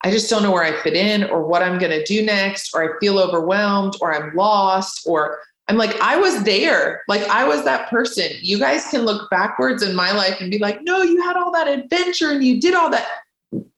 I 0.02 0.10
just 0.10 0.30
don't 0.30 0.42
know 0.42 0.52
where 0.52 0.64
I 0.64 0.80
fit 0.82 0.94
in 0.94 1.24
or 1.24 1.46
what 1.46 1.62
I'm 1.62 1.78
going 1.78 1.92
to 1.92 2.04
do 2.04 2.24
next, 2.24 2.74
or 2.74 2.82
I 2.82 2.98
feel 3.00 3.18
overwhelmed 3.18 3.94
or 4.00 4.14
I'm 4.14 4.34
lost, 4.34 5.02
or 5.06 5.40
I'm 5.70 5.76
like, 5.76 5.94
I 6.00 6.16
was 6.16 6.42
there. 6.42 7.02
Like, 7.06 7.22
I 7.28 7.46
was 7.46 7.62
that 7.64 7.88
person. 7.88 8.26
You 8.40 8.58
guys 8.58 8.88
can 8.88 9.02
look 9.02 9.30
backwards 9.30 9.84
in 9.84 9.94
my 9.94 10.10
life 10.10 10.40
and 10.40 10.50
be 10.50 10.58
like, 10.58 10.82
no, 10.82 11.02
you 11.02 11.22
had 11.22 11.36
all 11.36 11.52
that 11.52 11.68
adventure 11.68 12.32
and 12.32 12.42
you 12.42 12.60
did 12.60 12.74
all 12.74 12.90
that. 12.90 13.06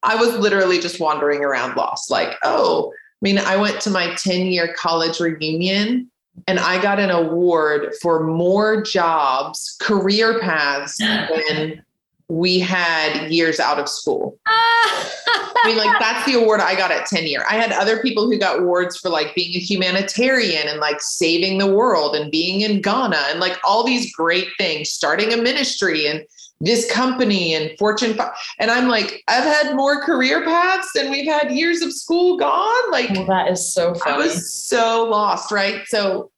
I 0.02 0.16
was 0.16 0.34
literally 0.38 0.80
just 0.80 1.00
wandering 1.00 1.44
around 1.44 1.76
lost. 1.76 2.10
Like, 2.10 2.38
oh, 2.44 2.94
I 2.94 3.20
mean, 3.20 3.36
I 3.36 3.58
went 3.58 3.78
to 3.82 3.90
my 3.90 4.14
10 4.14 4.46
year 4.46 4.72
college 4.72 5.20
reunion 5.20 6.10
and 6.48 6.58
I 6.58 6.80
got 6.80 6.98
an 6.98 7.10
award 7.10 7.92
for 8.00 8.24
more 8.24 8.80
jobs, 8.80 9.76
career 9.78 10.40
paths 10.40 10.96
than 10.98 11.84
we 12.28 12.58
had 12.58 13.30
years 13.30 13.60
out 13.60 13.78
of 13.78 13.88
school. 13.88 14.38
I 14.46 15.62
mean, 15.66 15.76
like 15.76 15.96
that's 16.00 16.26
the 16.26 16.40
award 16.40 16.60
I 16.60 16.74
got 16.74 16.90
at 16.90 17.06
10 17.06 17.26
year. 17.26 17.44
I 17.48 17.54
had 17.54 17.72
other 17.72 18.00
people 18.00 18.26
who 18.26 18.38
got 18.38 18.60
awards 18.60 18.96
for 18.96 19.08
like 19.08 19.34
being 19.34 19.54
a 19.56 19.58
humanitarian 19.58 20.68
and 20.68 20.80
like 20.80 21.00
saving 21.00 21.58
the 21.58 21.72
world 21.72 22.14
and 22.14 22.30
being 22.30 22.62
in 22.62 22.80
Ghana 22.80 23.28
and 23.30 23.40
like 23.40 23.58
all 23.64 23.84
these 23.84 24.12
great 24.14 24.48
things, 24.58 24.90
starting 24.90 25.32
a 25.32 25.36
ministry 25.36 26.06
and 26.06 26.24
this 26.60 26.90
company 26.90 27.54
and 27.54 27.76
Fortune. 27.76 28.16
And 28.60 28.70
I'm 28.70 28.88
like, 28.88 29.22
I've 29.28 29.44
had 29.44 29.74
more 29.74 30.00
career 30.00 30.44
paths 30.44 30.90
than 30.94 31.10
we've 31.10 31.26
had 31.26 31.50
years 31.50 31.82
of 31.82 31.92
school 31.92 32.36
gone. 32.36 32.90
Like, 32.92 33.10
well, 33.10 33.26
that 33.26 33.50
is 33.50 33.74
so 33.74 33.94
funny. 33.94 34.14
I 34.14 34.18
was 34.18 34.52
so 34.52 35.04
lost, 35.10 35.50
right? 35.50 35.82
So 35.86 36.30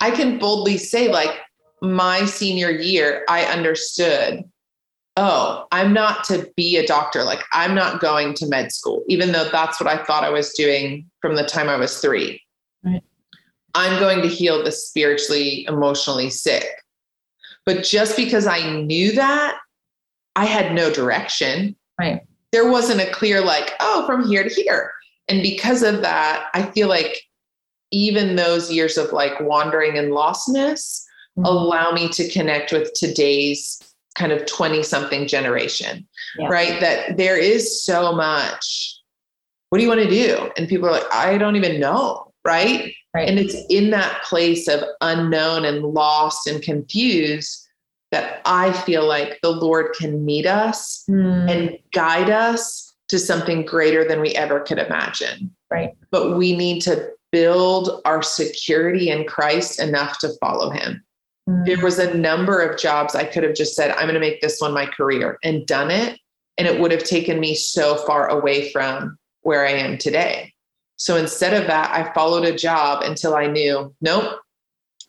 I 0.00 0.10
can 0.10 0.38
boldly 0.38 0.76
say, 0.76 1.10
like, 1.10 1.30
my 1.82 2.24
senior 2.24 2.70
year, 2.70 3.24
I 3.28 3.44
understood 3.44 4.44
oh, 5.20 5.66
I'm 5.70 5.92
not 5.92 6.24
to 6.24 6.50
be 6.56 6.78
a 6.78 6.86
doctor. 6.86 7.24
Like, 7.24 7.42
I'm 7.52 7.74
not 7.74 8.00
going 8.00 8.32
to 8.34 8.46
med 8.46 8.72
school, 8.72 9.04
even 9.06 9.32
though 9.32 9.48
that's 9.50 9.78
what 9.78 9.88
I 9.88 10.02
thought 10.02 10.24
I 10.24 10.30
was 10.30 10.54
doing 10.54 11.08
from 11.20 11.36
the 11.36 11.44
time 11.44 11.68
I 11.68 11.76
was 11.76 11.98
three. 11.98 12.42
Right. 12.82 13.02
I'm 13.74 14.00
going 14.00 14.22
to 14.22 14.28
heal 14.28 14.64
the 14.64 14.72
spiritually, 14.72 15.66
emotionally 15.68 16.30
sick. 16.30 16.64
But 17.66 17.84
just 17.84 18.16
because 18.16 18.46
I 18.46 18.80
knew 18.80 19.12
that, 19.12 19.58
I 20.36 20.46
had 20.46 20.74
no 20.74 20.90
direction. 20.90 21.76
Right. 21.98 22.22
There 22.52 22.70
wasn't 22.70 23.02
a 23.02 23.12
clear, 23.12 23.42
like, 23.42 23.74
oh, 23.78 24.06
from 24.06 24.26
here 24.26 24.42
to 24.42 24.48
here. 24.48 24.90
And 25.28 25.42
because 25.42 25.82
of 25.82 26.00
that, 26.00 26.46
I 26.54 26.62
feel 26.62 26.88
like 26.88 27.20
even 27.90 28.36
those 28.36 28.72
years 28.72 28.96
of 28.96 29.12
like 29.12 29.38
wandering 29.40 29.98
and 29.98 30.12
lostness 30.12 31.04
mm-hmm. 31.36 31.44
allow 31.44 31.92
me 31.92 32.08
to 32.08 32.28
connect 32.30 32.72
with 32.72 32.90
today's 32.94 33.82
kind 34.16 34.32
of 34.32 34.46
20 34.46 34.82
something 34.82 35.26
generation, 35.26 36.06
yeah. 36.38 36.48
right? 36.48 36.80
That 36.80 37.16
there 37.16 37.36
is 37.36 37.82
so 37.82 38.12
much. 38.12 38.98
What 39.68 39.78
do 39.78 39.84
you 39.84 39.88
want 39.88 40.02
to 40.02 40.10
do? 40.10 40.50
And 40.56 40.68
people 40.68 40.88
are 40.88 40.92
like, 40.92 41.14
I 41.14 41.38
don't 41.38 41.56
even 41.56 41.80
know, 41.80 42.32
right? 42.44 42.92
right? 43.14 43.28
And 43.28 43.38
it's 43.38 43.56
in 43.70 43.90
that 43.90 44.22
place 44.24 44.68
of 44.68 44.82
unknown 45.00 45.64
and 45.64 45.82
lost 45.82 46.46
and 46.46 46.60
confused 46.60 47.66
that 48.10 48.40
I 48.44 48.72
feel 48.72 49.06
like 49.06 49.38
the 49.42 49.50
Lord 49.50 49.94
can 49.94 50.24
meet 50.24 50.46
us 50.46 51.04
mm. 51.08 51.48
and 51.48 51.78
guide 51.92 52.30
us 52.30 52.94
to 53.08 53.18
something 53.18 53.64
greater 53.64 54.06
than 54.06 54.20
we 54.20 54.34
ever 54.34 54.60
could 54.60 54.78
imagine. 54.78 55.54
Right. 55.70 55.94
But 56.10 56.36
we 56.36 56.56
need 56.56 56.80
to 56.82 57.10
build 57.30 58.00
our 58.04 58.22
security 58.22 59.10
in 59.10 59.24
Christ 59.24 59.80
enough 59.80 60.18
to 60.18 60.30
follow 60.40 60.70
him. 60.70 61.04
There 61.64 61.78
mm. 61.78 61.82
was 61.82 61.98
a 61.98 62.14
number 62.14 62.60
of 62.60 62.78
jobs 62.78 63.14
I 63.14 63.24
could 63.24 63.42
have 63.42 63.54
just 63.54 63.74
said, 63.74 63.90
I'm 63.92 64.02
going 64.02 64.14
to 64.14 64.20
make 64.20 64.40
this 64.40 64.60
one 64.60 64.72
my 64.72 64.86
career 64.86 65.38
and 65.42 65.66
done 65.66 65.90
it. 65.90 66.18
And 66.58 66.68
it 66.68 66.78
would 66.78 66.92
have 66.92 67.04
taken 67.04 67.40
me 67.40 67.54
so 67.54 67.96
far 68.06 68.28
away 68.28 68.70
from 68.70 69.18
where 69.42 69.66
I 69.66 69.72
am 69.72 69.98
today. 69.98 70.52
So 70.96 71.16
instead 71.16 71.54
of 71.54 71.66
that, 71.66 71.90
I 71.90 72.12
followed 72.12 72.44
a 72.44 72.54
job 72.54 73.02
until 73.02 73.34
I 73.34 73.46
knew, 73.46 73.94
nope, 74.00 74.38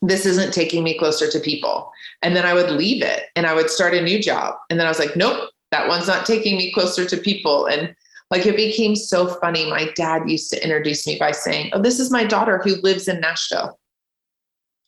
this 0.01 0.25
isn't 0.25 0.53
taking 0.53 0.83
me 0.83 0.97
closer 0.97 1.29
to 1.29 1.39
people. 1.39 1.91
And 2.21 2.35
then 2.35 2.45
I 2.45 2.53
would 2.53 2.71
leave 2.71 3.03
it 3.03 3.25
and 3.35 3.45
I 3.45 3.53
would 3.53 3.69
start 3.69 3.93
a 3.93 4.01
new 4.01 4.21
job. 4.21 4.55
And 4.69 4.79
then 4.79 4.87
I 4.87 4.89
was 4.89 4.99
like, 4.99 5.15
nope, 5.15 5.49
that 5.71 5.87
one's 5.87 6.07
not 6.07 6.25
taking 6.25 6.57
me 6.57 6.71
closer 6.71 7.05
to 7.05 7.17
people. 7.17 7.65
And 7.67 7.93
like 8.31 8.45
it 8.45 8.55
became 8.55 8.95
so 8.95 9.27
funny. 9.27 9.69
My 9.69 9.91
dad 9.95 10.29
used 10.29 10.49
to 10.51 10.63
introduce 10.63 11.05
me 11.05 11.17
by 11.19 11.31
saying, 11.31 11.71
Oh, 11.73 11.81
this 11.81 11.99
is 11.99 12.09
my 12.09 12.23
daughter 12.23 12.61
who 12.63 12.75
lives 12.77 13.09
in 13.09 13.19
Nashville 13.19 13.77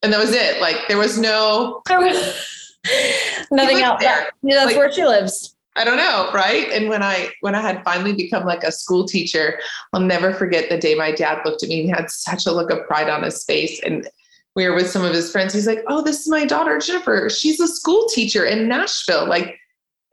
and 0.03 0.11
that 0.11 0.19
was 0.19 0.33
it. 0.33 0.61
Like 0.61 0.87
there 0.87 0.97
was 0.97 1.17
no 1.17 1.81
there 1.87 1.99
was 1.99 2.75
nothing 3.51 3.81
else. 3.81 4.01
There. 4.01 4.29
Yeah, 4.43 4.55
that's 4.55 4.67
like, 4.67 4.77
where 4.77 4.91
she 4.91 5.05
lives. 5.05 5.55
I 5.75 5.83
don't 5.83 5.97
know, 5.97 6.29
right? 6.33 6.69
And 6.71 6.89
when 6.89 7.01
I 7.01 7.31
when 7.41 7.55
I 7.55 7.61
had 7.61 7.83
finally 7.83 8.13
become 8.13 8.45
like 8.45 8.63
a 8.63 8.71
school 8.71 9.05
teacher, 9.07 9.59
I'll 9.93 10.01
never 10.01 10.33
forget 10.33 10.69
the 10.69 10.77
day 10.77 10.93
my 10.93 11.11
dad 11.11 11.41
looked 11.45 11.63
at 11.63 11.69
me 11.69 11.81
and 11.81 11.95
had 11.95 12.11
such 12.11 12.45
a 12.45 12.51
look 12.51 12.69
of 12.69 12.85
pride 12.85 13.09
on 13.09 13.23
his 13.23 13.43
face. 13.43 13.81
And 13.81 14.07
we 14.55 14.67
were 14.67 14.75
with 14.75 14.89
some 14.89 15.03
of 15.03 15.13
his 15.13 15.31
friends. 15.31 15.53
He's 15.53 15.65
like, 15.65 15.83
"Oh, 15.87 16.03
this 16.03 16.21
is 16.21 16.27
my 16.27 16.45
daughter 16.45 16.77
Jeniffer. 16.77 17.29
She's 17.29 17.59
a 17.59 17.67
school 17.67 18.07
teacher 18.09 18.45
in 18.45 18.67
Nashville." 18.67 19.25
Like, 19.25 19.57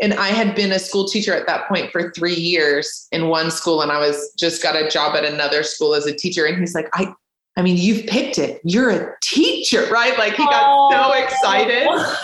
and 0.00 0.14
I 0.14 0.28
had 0.28 0.54
been 0.54 0.72
a 0.72 0.78
school 0.78 1.06
teacher 1.06 1.34
at 1.34 1.46
that 1.46 1.68
point 1.68 1.92
for 1.92 2.10
three 2.12 2.34
years 2.34 3.06
in 3.12 3.28
one 3.28 3.50
school, 3.50 3.82
and 3.82 3.92
I 3.92 3.98
was 3.98 4.32
just 4.38 4.62
got 4.62 4.76
a 4.76 4.88
job 4.88 5.14
at 5.14 5.26
another 5.26 5.62
school 5.62 5.94
as 5.94 6.06
a 6.06 6.14
teacher. 6.14 6.46
And 6.46 6.58
he's 6.58 6.74
like, 6.74 6.88
"I 6.94 7.12
I 7.60 7.62
mean, 7.62 7.76
you've 7.76 8.06
picked 8.06 8.38
it. 8.38 8.58
You're 8.64 8.88
a 8.88 9.14
teacher, 9.20 9.86
right? 9.92 10.16
Like 10.16 10.32
he 10.32 10.44
got 10.44 10.64
oh. 10.66 10.90
so 10.90 11.22
excited. 11.22 11.88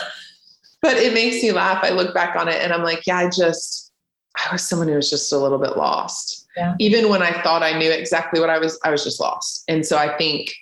But 0.82 0.98
it 0.98 1.14
makes 1.14 1.42
me 1.42 1.50
laugh. 1.50 1.82
I 1.82 1.88
look 1.88 2.14
back 2.14 2.36
on 2.36 2.48
it 2.48 2.62
and 2.62 2.72
I'm 2.72 2.84
like, 2.84 3.06
yeah, 3.06 3.16
I 3.16 3.30
just, 3.30 3.92
I 4.36 4.52
was 4.52 4.62
someone 4.62 4.86
who 4.86 4.94
was 4.94 5.10
just 5.10 5.32
a 5.32 5.38
little 5.38 5.58
bit 5.58 5.76
lost. 5.76 6.46
Yeah. 6.56 6.76
Even 6.78 7.08
when 7.08 7.22
I 7.22 7.42
thought 7.42 7.62
I 7.64 7.76
knew 7.76 7.90
exactly 7.90 8.38
what 8.38 8.50
I 8.50 8.58
was, 8.58 8.78
I 8.84 8.90
was 8.90 9.02
just 9.02 9.18
lost. 9.18 9.64
And 9.66 9.84
so 9.84 9.96
I 9.96 10.16
think 10.16 10.54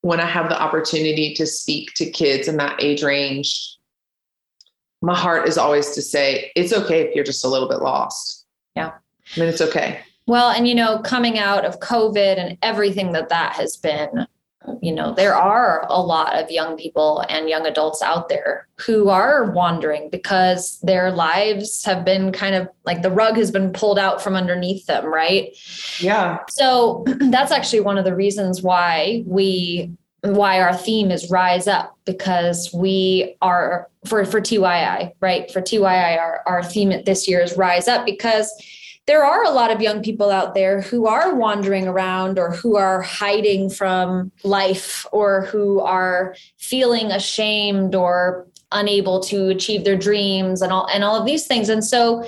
when 0.00 0.20
I 0.20 0.26
have 0.26 0.48
the 0.48 0.60
opportunity 0.60 1.32
to 1.34 1.46
speak 1.46 1.92
to 1.96 2.10
kids 2.10 2.48
in 2.48 2.56
that 2.56 2.82
age 2.82 3.04
range, 3.04 3.76
my 5.00 5.14
heart 5.14 5.46
is 5.46 5.58
always 5.58 5.90
to 5.90 6.02
say, 6.02 6.50
it's 6.56 6.72
okay 6.72 7.02
if 7.02 7.14
you're 7.14 7.22
just 7.22 7.44
a 7.44 7.48
little 7.48 7.68
bit 7.68 7.82
lost. 7.82 8.46
Yeah. 8.74 8.92
I 9.36 9.40
mean, 9.40 9.48
it's 9.50 9.60
okay. 9.60 10.00
Well, 10.26 10.50
and 10.50 10.66
you 10.66 10.74
know, 10.74 10.98
coming 11.00 11.38
out 11.38 11.64
of 11.64 11.80
COVID 11.80 12.38
and 12.38 12.58
everything 12.62 13.12
that 13.12 13.28
that 13.28 13.52
has 13.54 13.76
been, 13.76 14.26
you 14.82 14.92
know, 14.92 15.14
there 15.14 15.34
are 15.34 15.86
a 15.88 16.00
lot 16.00 16.34
of 16.34 16.50
young 16.50 16.76
people 16.76 17.24
and 17.28 17.48
young 17.48 17.66
adults 17.66 18.02
out 18.02 18.28
there 18.28 18.66
who 18.78 19.08
are 19.08 19.50
wandering 19.52 20.10
because 20.10 20.80
their 20.80 21.10
lives 21.10 21.84
have 21.84 22.04
been 22.04 22.32
kind 22.32 22.54
of 22.54 22.68
like 22.84 23.02
the 23.02 23.10
rug 23.10 23.36
has 23.36 23.50
been 23.50 23.72
pulled 23.72 23.98
out 23.98 24.20
from 24.20 24.34
underneath 24.34 24.86
them, 24.86 25.06
right? 25.06 25.56
Yeah. 26.00 26.40
So 26.48 27.04
that's 27.30 27.52
actually 27.52 27.80
one 27.80 27.98
of 27.98 28.04
the 28.04 28.14
reasons 28.14 28.62
why 28.62 29.22
we 29.26 29.92
why 30.22 30.60
our 30.60 30.74
theme 30.74 31.12
is 31.12 31.30
rise 31.30 31.68
up 31.68 31.96
because 32.04 32.70
we 32.74 33.36
are 33.42 33.88
for 34.06 34.24
for 34.24 34.40
TYI, 34.40 35.12
right? 35.20 35.50
For 35.52 35.60
TYI 35.60 36.18
our 36.18 36.42
our 36.46 36.64
theme 36.64 36.92
this 37.04 37.28
year 37.28 37.40
is 37.40 37.56
rise 37.56 37.86
up 37.86 38.04
because 38.04 38.52
there 39.06 39.24
are 39.24 39.44
a 39.44 39.50
lot 39.50 39.70
of 39.70 39.80
young 39.80 40.02
people 40.02 40.30
out 40.30 40.54
there 40.54 40.80
who 40.80 41.06
are 41.06 41.34
wandering 41.34 41.86
around 41.86 42.38
or 42.38 42.50
who 42.50 42.76
are 42.76 43.02
hiding 43.02 43.70
from 43.70 44.32
life 44.42 45.06
or 45.12 45.42
who 45.42 45.80
are 45.80 46.34
feeling 46.58 47.12
ashamed 47.12 47.94
or 47.94 48.46
unable 48.72 49.20
to 49.20 49.48
achieve 49.48 49.84
their 49.84 49.96
dreams 49.96 50.60
and 50.60 50.72
all 50.72 50.88
and 50.92 51.04
all 51.04 51.16
of 51.16 51.24
these 51.24 51.46
things. 51.46 51.68
And 51.68 51.84
so 51.84 52.24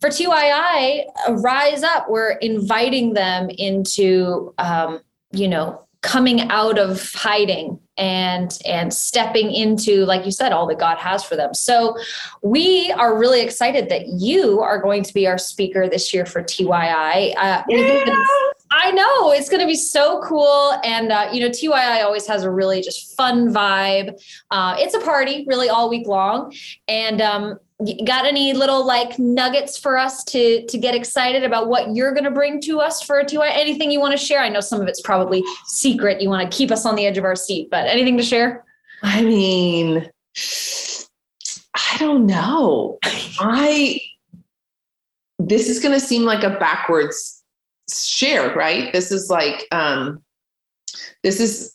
for 0.00 0.08
TYI 0.08 1.04
rise 1.42 1.82
up 1.82 2.08
we're 2.08 2.32
inviting 2.32 3.12
them 3.12 3.50
into 3.50 4.54
um, 4.56 5.00
you 5.32 5.48
know 5.48 5.86
coming 6.02 6.40
out 6.50 6.78
of 6.78 7.12
hiding 7.12 7.78
and 7.96 8.58
and 8.66 8.92
stepping 8.92 9.52
into 9.52 10.04
like 10.04 10.24
you 10.24 10.32
said 10.32 10.50
all 10.50 10.66
that 10.66 10.78
god 10.78 10.98
has 10.98 11.22
for 11.24 11.36
them. 11.36 11.54
So 11.54 11.96
we 12.42 12.90
are 12.92 13.16
really 13.16 13.40
excited 13.40 13.88
that 13.88 14.08
you 14.08 14.60
are 14.60 14.80
going 14.80 15.04
to 15.04 15.14
be 15.14 15.26
our 15.26 15.38
speaker 15.38 15.88
this 15.88 16.12
year 16.12 16.26
for 16.26 16.42
tyi 16.42 17.34
uh, 17.36 17.62
yeah. 17.68 18.24
i 18.72 18.90
know 18.90 19.32
it's 19.32 19.48
going 19.48 19.60
to 19.60 19.66
be 19.66 19.76
so 19.76 20.20
cool. 20.22 20.72
And 20.84 21.12
uh, 21.12 21.28
you 21.32 21.40
know 21.40 21.48
tyi 21.48 22.02
always 22.02 22.26
has 22.26 22.42
a 22.42 22.50
really 22.50 22.82
just 22.82 23.16
fun 23.16 23.52
vibe. 23.52 24.20
Uh, 24.50 24.74
it's 24.78 24.94
a 24.94 25.00
party 25.00 25.44
really 25.46 25.68
all 25.68 25.88
week 25.88 26.08
long. 26.08 26.52
And 26.88 27.20
um, 27.20 27.58
got 28.04 28.24
any 28.26 28.52
little 28.52 28.84
like 28.86 29.18
nuggets 29.18 29.78
for 29.78 29.98
us 29.98 30.24
to 30.24 30.66
to 30.66 30.78
get 30.78 30.94
excited 30.94 31.44
about 31.44 31.68
what 31.68 31.94
you're 31.94 32.12
going 32.12 32.24
to 32.24 32.30
bring 32.30 32.60
to 32.62 32.80
us 32.80 33.02
for 33.02 33.18
a 33.18 33.24
TY? 33.24 33.48
Anything 33.48 33.90
you 33.90 34.00
want 34.00 34.12
to 34.12 34.24
share? 34.24 34.40
I 34.40 34.48
know 34.48 34.60
some 34.60 34.80
of 34.80 34.88
it's 34.88 35.00
probably 35.00 35.42
secret. 35.66 36.20
You 36.20 36.28
want 36.28 36.50
to 36.50 36.56
keep 36.56 36.70
us 36.70 36.86
on 36.86 36.96
the 36.96 37.06
edge 37.06 37.18
of 37.18 37.24
our 37.24 37.36
seat, 37.36 37.68
but 37.70 37.86
anything 37.86 38.16
to 38.16 38.22
share? 38.22 38.64
I 39.02 39.22
mean, 39.22 40.08
I 41.74 41.96
don't 41.98 42.26
know. 42.26 42.98
I 43.40 44.00
this 45.38 45.68
is 45.68 45.80
going 45.80 45.98
to 45.98 46.04
seem 46.04 46.22
like 46.22 46.44
a 46.44 46.50
backwards 46.50 47.42
share, 47.92 48.54
right? 48.54 48.92
This 48.92 49.10
is 49.10 49.28
like 49.28 49.66
um 49.72 50.22
this 51.22 51.40
is 51.40 51.74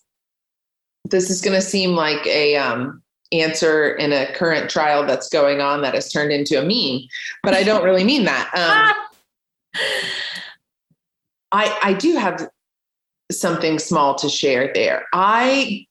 this 1.05 1.29
is 1.29 1.41
going 1.41 1.55
to 1.55 1.61
seem 1.61 1.91
like 1.91 2.25
a 2.27 2.55
um 2.57 3.01
answer 3.31 3.93
in 3.95 4.13
a 4.13 4.31
current 4.33 4.69
trial 4.69 5.05
that's 5.05 5.29
going 5.29 5.61
on 5.61 5.81
that 5.81 5.93
has 5.93 6.11
turned 6.11 6.31
into 6.31 6.59
a 6.59 6.63
meme, 6.63 7.07
but 7.43 7.53
I 7.53 7.63
don't 7.63 7.83
really 7.83 8.03
mean 8.03 8.25
that. 8.25 8.49
Um, 8.53 9.81
I 11.51 11.77
I 11.83 11.93
do 11.93 12.15
have 12.15 12.49
something 13.31 13.79
small 13.79 14.15
to 14.15 14.29
share 14.29 14.71
there. 14.73 15.05
I 15.13 15.85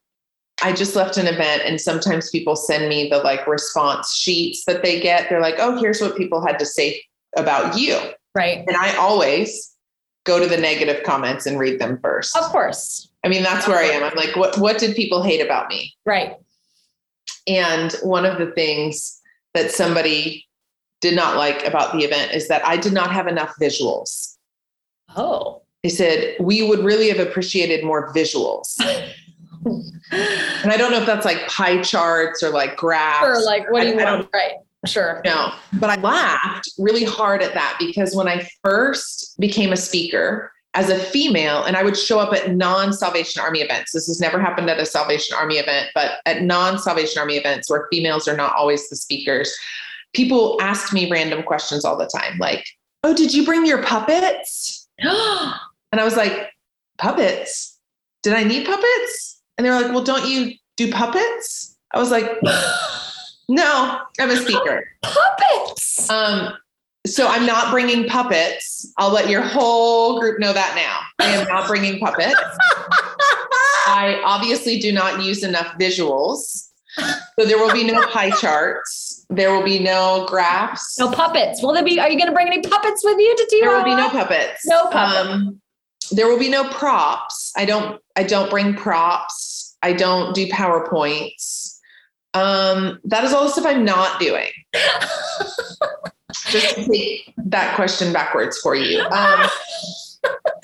I 0.62 0.72
just 0.72 0.96
left 0.96 1.18
an 1.18 1.26
event 1.26 1.62
and 1.66 1.80
sometimes 1.80 2.30
people 2.30 2.56
send 2.56 2.88
me 2.88 3.08
the 3.08 3.18
like 3.18 3.46
response 3.46 4.14
sheets 4.14 4.64
that 4.64 4.82
they 4.82 5.00
get. 5.00 5.28
They're 5.28 5.40
like, 5.40 5.56
"Oh, 5.58 5.78
here's 5.78 6.00
what 6.00 6.16
people 6.16 6.44
had 6.44 6.58
to 6.58 6.66
say 6.66 7.02
about 7.36 7.78
you." 7.78 7.98
Right. 8.34 8.64
And 8.66 8.76
I 8.76 8.94
always 8.96 9.76
go 10.24 10.40
to 10.40 10.46
the 10.46 10.56
negative 10.56 11.02
comments 11.04 11.46
and 11.46 11.58
read 11.58 11.78
them 11.78 11.98
first. 12.02 12.36
Of 12.36 12.44
course. 12.44 13.08
I 13.24 13.28
mean, 13.28 13.42
that's 13.42 13.66
where 13.66 13.78
I 13.78 13.84
am. 13.84 14.02
I'm 14.02 14.14
like, 14.14 14.36
what 14.36 14.58
what 14.58 14.78
did 14.78 14.94
people 14.94 15.22
hate 15.22 15.40
about 15.40 15.68
me? 15.68 15.94
Right. 16.04 16.36
And 17.46 17.92
one 18.02 18.24
of 18.24 18.38
the 18.38 18.50
things 18.52 19.20
that 19.54 19.70
somebody 19.70 20.46
did 21.00 21.14
not 21.14 21.36
like 21.36 21.64
about 21.64 21.92
the 21.92 22.00
event 22.04 22.32
is 22.32 22.48
that 22.48 22.66
I 22.66 22.76
did 22.76 22.92
not 22.92 23.12
have 23.12 23.26
enough 23.26 23.54
visuals. 23.60 24.36
Oh. 25.16 25.62
They 25.82 25.88
said, 25.88 26.36
we 26.40 26.66
would 26.66 26.80
really 26.80 27.08
have 27.10 27.20
appreciated 27.20 27.84
more 27.84 28.12
visuals. 28.12 28.74
and 30.10 30.72
I 30.72 30.76
don't 30.76 30.90
know 30.90 30.98
if 30.98 31.06
that's 31.06 31.24
like 31.24 31.46
pie 31.48 31.82
charts 31.82 32.42
or 32.42 32.50
like 32.50 32.76
graphs. 32.76 33.26
Or 33.26 33.44
like, 33.44 33.70
what 33.70 33.82
do 33.82 33.88
you 33.88 33.98
I- 34.00 34.02
I 34.04 34.16
want? 34.16 34.28
Right. 34.32 34.54
Sure. 34.84 35.20
No, 35.24 35.52
but 35.74 35.90
I 35.90 36.00
laughed 36.00 36.70
really 36.78 37.02
hard 37.02 37.42
at 37.42 37.54
that 37.54 37.76
because 37.78 38.14
when 38.14 38.28
I 38.28 38.48
first 38.62 39.34
became 39.40 39.72
a 39.72 39.76
speaker 39.76 40.52
as 40.76 40.90
a 40.90 40.98
female, 40.98 41.64
and 41.64 41.74
I 41.74 41.82
would 41.82 41.96
show 41.96 42.20
up 42.20 42.34
at 42.34 42.54
non 42.54 42.92
Salvation 42.92 43.42
Army 43.42 43.60
events. 43.60 43.92
This 43.92 44.06
has 44.06 44.20
never 44.20 44.38
happened 44.38 44.68
at 44.68 44.78
a 44.78 44.84
Salvation 44.84 45.34
Army 45.36 45.56
event, 45.56 45.88
but 45.94 46.20
at 46.26 46.42
non 46.42 46.78
Salvation 46.78 47.18
Army 47.18 47.36
events 47.36 47.70
where 47.70 47.88
females 47.90 48.28
are 48.28 48.36
not 48.36 48.54
always 48.54 48.88
the 48.90 48.96
speakers, 48.96 49.52
people 50.12 50.58
asked 50.60 50.92
me 50.92 51.10
random 51.10 51.42
questions 51.42 51.84
all 51.84 51.96
the 51.96 52.06
time 52.06 52.38
like, 52.38 52.64
Oh, 53.02 53.14
did 53.14 53.32
you 53.32 53.44
bring 53.44 53.66
your 53.66 53.82
puppets? 53.82 54.88
And 55.92 56.00
I 56.00 56.04
was 56.04 56.16
like, 56.16 56.50
Puppets? 56.98 57.78
Did 58.22 58.34
I 58.34 58.42
need 58.42 58.66
puppets? 58.66 59.40
And 59.56 59.64
they 59.64 59.70
were 59.70 59.80
like, 59.80 59.92
Well, 59.92 60.04
don't 60.04 60.28
you 60.28 60.52
do 60.76 60.90
puppets? 60.92 61.76
I 61.94 61.98
was 61.98 62.10
like, 62.10 62.30
No, 63.48 64.00
I'm 64.20 64.30
a 64.30 64.36
speaker. 64.36 64.84
Puppets. 65.02 66.10
Um, 66.10 66.52
so 67.06 67.26
I'm 67.28 67.46
not 67.46 67.70
bringing 67.70 68.08
puppets. 68.08 68.92
I'll 68.98 69.12
let 69.12 69.28
your 69.28 69.42
whole 69.42 70.20
group 70.20 70.38
know 70.38 70.52
that 70.52 70.74
now. 70.74 71.24
I 71.24 71.30
am 71.30 71.48
not 71.48 71.66
bringing 71.66 71.98
puppets. 71.98 72.34
I 73.88 74.20
obviously 74.24 74.78
do 74.78 74.92
not 74.92 75.22
use 75.22 75.42
enough 75.42 75.78
visuals. 75.78 76.68
So 77.38 77.44
there 77.44 77.58
will 77.58 77.72
be 77.72 77.84
no 77.84 78.06
pie 78.08 78.30
charts. 78.30 79.26
There 79.28 79.52
will 79.52 79.62
be 79.62 79.78
no 79.78 80.26
graphs. 80.28 80.98
No 80.98 81.10
puppets. 81.10 81.62
Will 81.62 81.72
there 81.72 81.84
be? 81.84 82.00
Are 82.00 82.10
you 82.10 82.16
going 82.16 82.28
to 82.28 82.32
bring 82.32 82.46
any 82.46 82.60
puppets 82.62 83.04
with 83.04 83.18
you 83.18 83.36
to 83.36 83.46
do? 83.50 83.60
There 83.60 83.70
will 83.70 83.84
be 83.84 83.94
no 83.94 84.08
puppets. 84.08 84.64
No 84.66 84.88
puppets. 84.88 85.28
Um, 85.28 85.60
there 86.10 86.28
will 86.28 86.38
be 86.38 86.48
no 86.48 86.68
props. 86.70 87.52
I 87.56 87.64
don't. 87.64 88.00
I 88.16 88.22
don't 88.22 88.48
bring 88.48 88.74
props. 88.74 89.76
I 89.82 89.92
don't 89.92 90.34
do 90.34 90.46
powerpoints. 90.48 91.78
Um, 92.34 92.98
that 93.04 93.24
is 93.24 93.32
all 93.32 93.44
the 93.44 93.50
stuff 93.50 93.66
I'm 93.66 93.84
not 93.84 94.20
doing. 94.20 94.50
Just 96.50 96.76
to 96.76 96.84
take 96.88 97.32
that 97.36 97.74
question 97.76 98.12
backwards 98.12 98.58
for 98.58 98.74
you. 98.74 99.00
Um, 99.02 99.48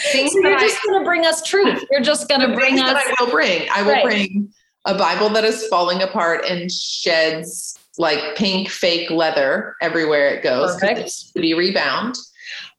So 0.00 0.18
you're 0.18 0.58
just 0.58 0.82
going 0.84 0.98
to 1.00 1.04
bring 1.04 1.24
us 1.24 1.42
truth. 1.42 1.84
You're 1.90 2.00
just 2.00 2.28
going 2.28 2.40
to 2.40 2.52
bring 2.54 2.80
us. 2.80 2.96
I 2.96 3.14
will 3.22 3.30
bring. 3.30 3.68
I 3.72 3.82
will 3.82 3.92
Right. 3.92 4.02
bring 4.04 4.52
a 4.84 4.94
Bible 4.98 5.28
that 5.30 5.44
is 5.44 5.64
falling 5.68 6.02
apart 6.02 6.44
and 6.44 6.68
sheds 6.70 7.78
like 7.98 8.34
pink 8.36 8.68
fake 8.68 9.10
leather 9.10 9.76
everywhere 9.80 10.26
it 10.34 10.42
goes 10.42 10.76
to 10.80 11.40
be 11.40 11.54
rebound. 11.54 12.16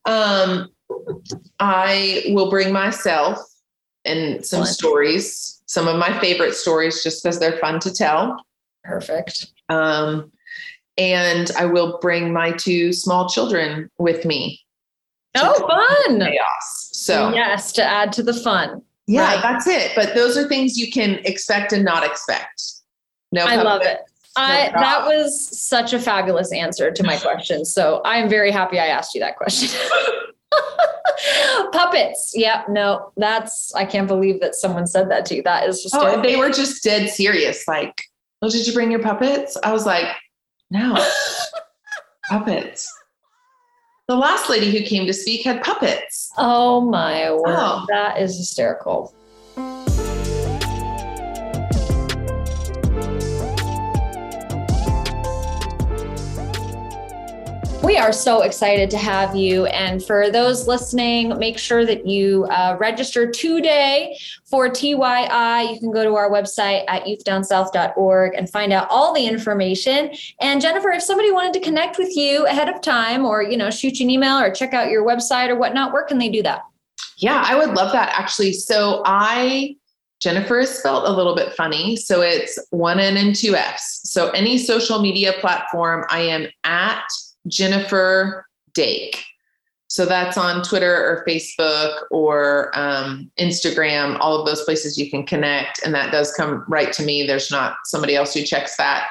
Um, 0.06 0.68
I 1.60 2.24
will 2.30 2.50
bring 2.50 2.74
myself 2.74 3.40
and 4.04 4.46
some 4.46 4.62
Excellent. 4.64 4.68
stories, 4.68 5.62
some 5.66 5.88
of 5.88 5.98
my 5.98 6.20
favorite 6.20 6.56
stories, 6.56 7.02
just 7.04 7.24
because 7.24 7.40
they're 7.40 7.58
fun 7.60 7.80
to 7.82 7.94
tell. 7.94 8.44
Perfect. 8.84 9.48
Um, 9.70 10.32
and 10.98 11.50
I 11.58 11.66
will 11.66 11.98
bring 12.02 12.32
my 12.34 12.52
two 12.52 12.94
small 12.94 13.30
children 13.30 13.90
with 13.98 14.26
me. 14.26 14.60
Oh, 15.36 15.68
fun. 16.08 16.20
Chaos. 16.20 16.90
So 16.94 17.34
yes, 17.34 17.72
to 17.74 17.84
add 17.84 18.12
to 18.14 18.24
the 18.24 18.34
fun. 18.34 18.82
Yeah, 19.08 19.34
Right. 19.34 19.42
that's 19.42 19.68
it. 19.68 19.92
But 19.96 20.14
those 20.16 20.38
are 20.38 20.48
things 20.48 20.78
you 20.78 20.92
can 20.92 21.16
expect 21.26 21.74
and 21.74 21.84
not 21.84 22.06
expect. 22.06 22.62
No, 23.32 23.44
I 23.46 23.56
love 23.56 23.82
it. 23.82 24.00
I, 24.36 24.70
No 24.74 24.80
that 24.80 25.06
was 25.06 25.60
such 25.60 25.94
a 25.94 26.00
fabulous 26.00 26.52
answer 26.54 26.92
to 26.92 27.04
my 27.04 27.18
question. 27.22 27.66
So 27.66 28.02
I'm 28.06 28.30
very 28.30 28.52
happy 28.52 28.80
I 28.80 28.88
asked 28.88 29.14
you 29.16 29.22
that 29.22 29.36
question. 29.38 29.70
Puppets. 31.72 32.32
Yep. 32.36 32.70
No, 32.70 33.12
that's, 33.18 33.74
I 33.76 33.86
can't 33.86 34.08
believe 34.08 34.40
that 34.42 34.56
someone 34.56 34.88
said 34.88 35.10
that 35.12 35.26
to 35.28 35.36
you. 35.36 35.44
That 35.44 35.68
is 35.68 35.82
just, 35.82 35.96
Oh, 35.96 36.22
they 36.22 36.36
were 36.36 36.50
just 36.50 36.84
dead 36.84 37.10
serious. 37.10 37.68
Like, 37.68 38.04
oh, 38.42 38.50
did 38.50 38.68
you 38.68 38.74
bring 38.74 38.92
your 38.92 39.02
puppets? 39.02 39.58
I 39.64 39.72
was 39.72 39.86
like, 39.86 40.08
no, 40.74 41.06
puppets. 42.30 42.92
The 44.10 44.16
last 44.16 44.50
lady 44.50 44.70
who 44.78 44.86
came 44.86 45.08
to 45.08 45.14
speak 45.14 45.46
had 45.46 45.64
puppets. 45.64 46.32
oh 46.38 46.82
my 46.82 47.32
word. 47.32 47.56
Oh. 47.58 47.86
That 47.88 48.20
is 48.20 48.38
hysterical. 48.38 49.14
We 57.84 57.98
are 57.98 58.14
so 58.14 58.44
excited 58.44 58.90
to 58.92 58.98
have 58.98 59.36
you. 59.36 59.66
And 59.66 60.02
for 60.02 60.30
those 60.30 60.70
listening, 60.70 61.38
make 61.38 61.58
sure 61.58 61.86
that 61.86 62.08
you 62.08 62.46
uh, 62.46 62.78
register 62.80 63.30
today 63.30 64.18
for 64.46 64.70
TYI. 64.70 65.74
You 65.74 65.80
can 65.82 65.92
go 65.92 66.06
to 66.06 66.16
our 66.16 66.32
website 66.32 66.86
at 66.88 67.04
youthdownsouth.org 67.04 68.36
and 68.36 68.50
find 68.50 68.72
out 68.72 68.88
all 68.90 69.14
the 69.14 69.28
information. 69.28 70.12
And 70.40 70.62
Jeniffer, 70.62 70.92
if 70.92 71.04
somebody 71.04 71.30
wanted 71.32 71.52
to 71.56 71.60
connect 71.60 71.98
with 71.98 72.16
you 72.16 72.46
ahead 72.46 72.70
of 72.70 72.80
time 72.80 73.26
or, 73.26 73.44
you 73.44 73.58
know, 73.58 73.70
shoot 73.70 74.00
you 74.00 74.06
an 74.06 74.12
email 74.12 74.40
or 74.40 74.50
check 74.50 74.74
out 74.74 74.90
your 74.90 75.06
website 75.06 75.50
or 75.50 75.58
whatnot, 75.58 75.92
where 75.92 76.06
can 76.06 76.20
they 76.20 76.30
do 76.30 76.42
that? 76.44 76.62
Yeah, 77.18 77.44
I 77.46 77.58
would 77.58 77.76
love 77.76 77.92
that 77.92 78.18
actually. 78.18 78.54
So 78.54 79.02
I, 79.06 79.76
Jeniffer 80.22 80.62
is 80.62 80.70
spelled 80.70 81.04
a 81.06 81.12
little 81.12 81.36
bit 81.36 81.52
funny. 81.52 81.98
So 81.98 82.22
it's 82.22 82.58
one 82.70 83.02
N 83.02 83.18
and 83.18 83.36
two 83.36 83.58
F's. 83.58 84.10
So 84.10 84.30
any 84.30 84.58
social 84.58 85.02
media 85.02 85.34
platform, 85.42 86.06
I 86.08 86.22
am 86.22 86.48
at 86.64 87.04
Jeniffer 87.48 88.46
Dake. 88.74 89.24
So 89.88 90.08
that's 90.08 90.40
on 90.40 90.64
Twitter 90.64 90.96
or 90.96 91.24
Facebook 91.28 92.06
or 92.10 92.72
um, 92.74 93.30
Instagram, 93.40 94.18
all 94.20 94.40
of 94.40 94.46
those 94.48 94.64
places 94.64 94.98
you 94.98 95.08
can 95.08 95.24
connect. 95.24 95.86
And 95.86 95.94
that 95.94 96.12
does 96.12 96.34
come 96.34 96.66
right 96.68 96.92
to 96.94 97.04
me. 97.04 97.28
There's 97.28 97.52
not 97.52 97.76
somebody 97.86 98.16
else 98.16 98.34
who 98.34 98.42
checks 98.42 98.76
that. 98.78 99.08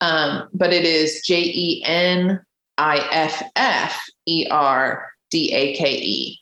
Um, 0.00 0.48
but 0.52 0.72
it 0.72 0.84
is 0.84 1.22
J 1.24 1.40
E 1.40 1.84
N 1.86 2.40
I 2.78 3.06
F 3.12 3.42
F 3.54 4.04
E 4.26 4.46
R 4.50 5.08
D 5.30 5.52
A 5.52 5.76
K 5.76 5.92
E. 5.98 6.40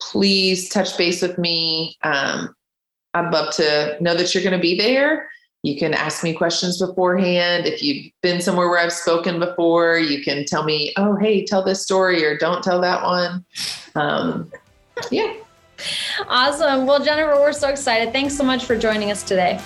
Please 0.00 0.68
touch 0.68 0.98
base 0.98 1.22
with 1.22 1.38
me. 1.38 1.96
Um, 2.02 2.52
I'd 3.14 3.32
love 3.32 3.54
to 3.54 3.96
know 4.00 4.16
that 4.16 4.34
you're 4.34 4.42
going 4.42 4.52
to 4.52 4.58
be 4.58 4.76
there. 4.76 5.28
You 5.62 5.78
can 5.78 5.94
ask 5.94 6.22
me 6.22 6.32
questions 6.32 6.78
beforehand. 6.78 7.66
If 7.66 7.82
you've 7.82 8.12
been 8.22 8.40
somewhere 8.40 8.68
where 8.68 8.78
I've 8.78 8.92
spoken 8.92 9.40
before, 9.40 9.98
you 9.98 10.22
can 10.22 10.44
tell 10.44 10.64
me, 10.64 10.92
oh, 10.96 11.16
hey, 11.16 11.44
tell 11.44 11.62
this 11.64 11.82
story 11.82 12.24
or 12.24 12.36
don't 12.36 12.62
tell 12.62 12.80
that 12.80 13.02
one. 13.02 13.44
Um, 13.96 14.52
yeah, 15.10 15.34
Awesome. 16.28 16.86
Well, 16.86 17.02
Jeniffer, 17.02 17.38
we're 17.38 17.52
so 17.52 17.68
excited. 17.68 18.12
Thanks 18.12 18.36
so 18.36 18.44
much 18.44 18.64
for 18.64 18.76
joining 18.76 19.10
us 19.10 19.22
today. 19.22 19.60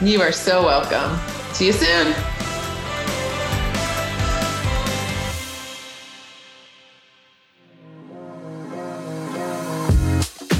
you 0.00 0.20
are 0.20 0.32
so 0.32 0.64
welcome. 0.64 1.18
See 1.52 1.66
you 1.66 1.72
soon. 1.72 2.35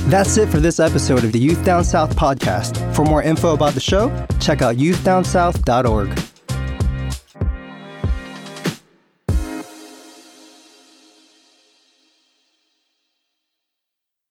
That's 0.07 0.37
it 0.37 0.49
for 0.49 0.61
this 0.61 0.79
episode 0.79 1.25
of 1.25 1.33
the 1.33 1.39
Youth 1.41 1.65
Down 1.65 1.83
South 1.83 2.15
podcast. 2.15 2.95
For 2.95 3.05
more 3.05 3.25
info 3.25 3.55
about 3.55 3.75
the 3.75 3.81
show, 3.81 4.09
check 4.39 4.63
out 4.63 4.77
youthdownsouth.org. 4.77 6.36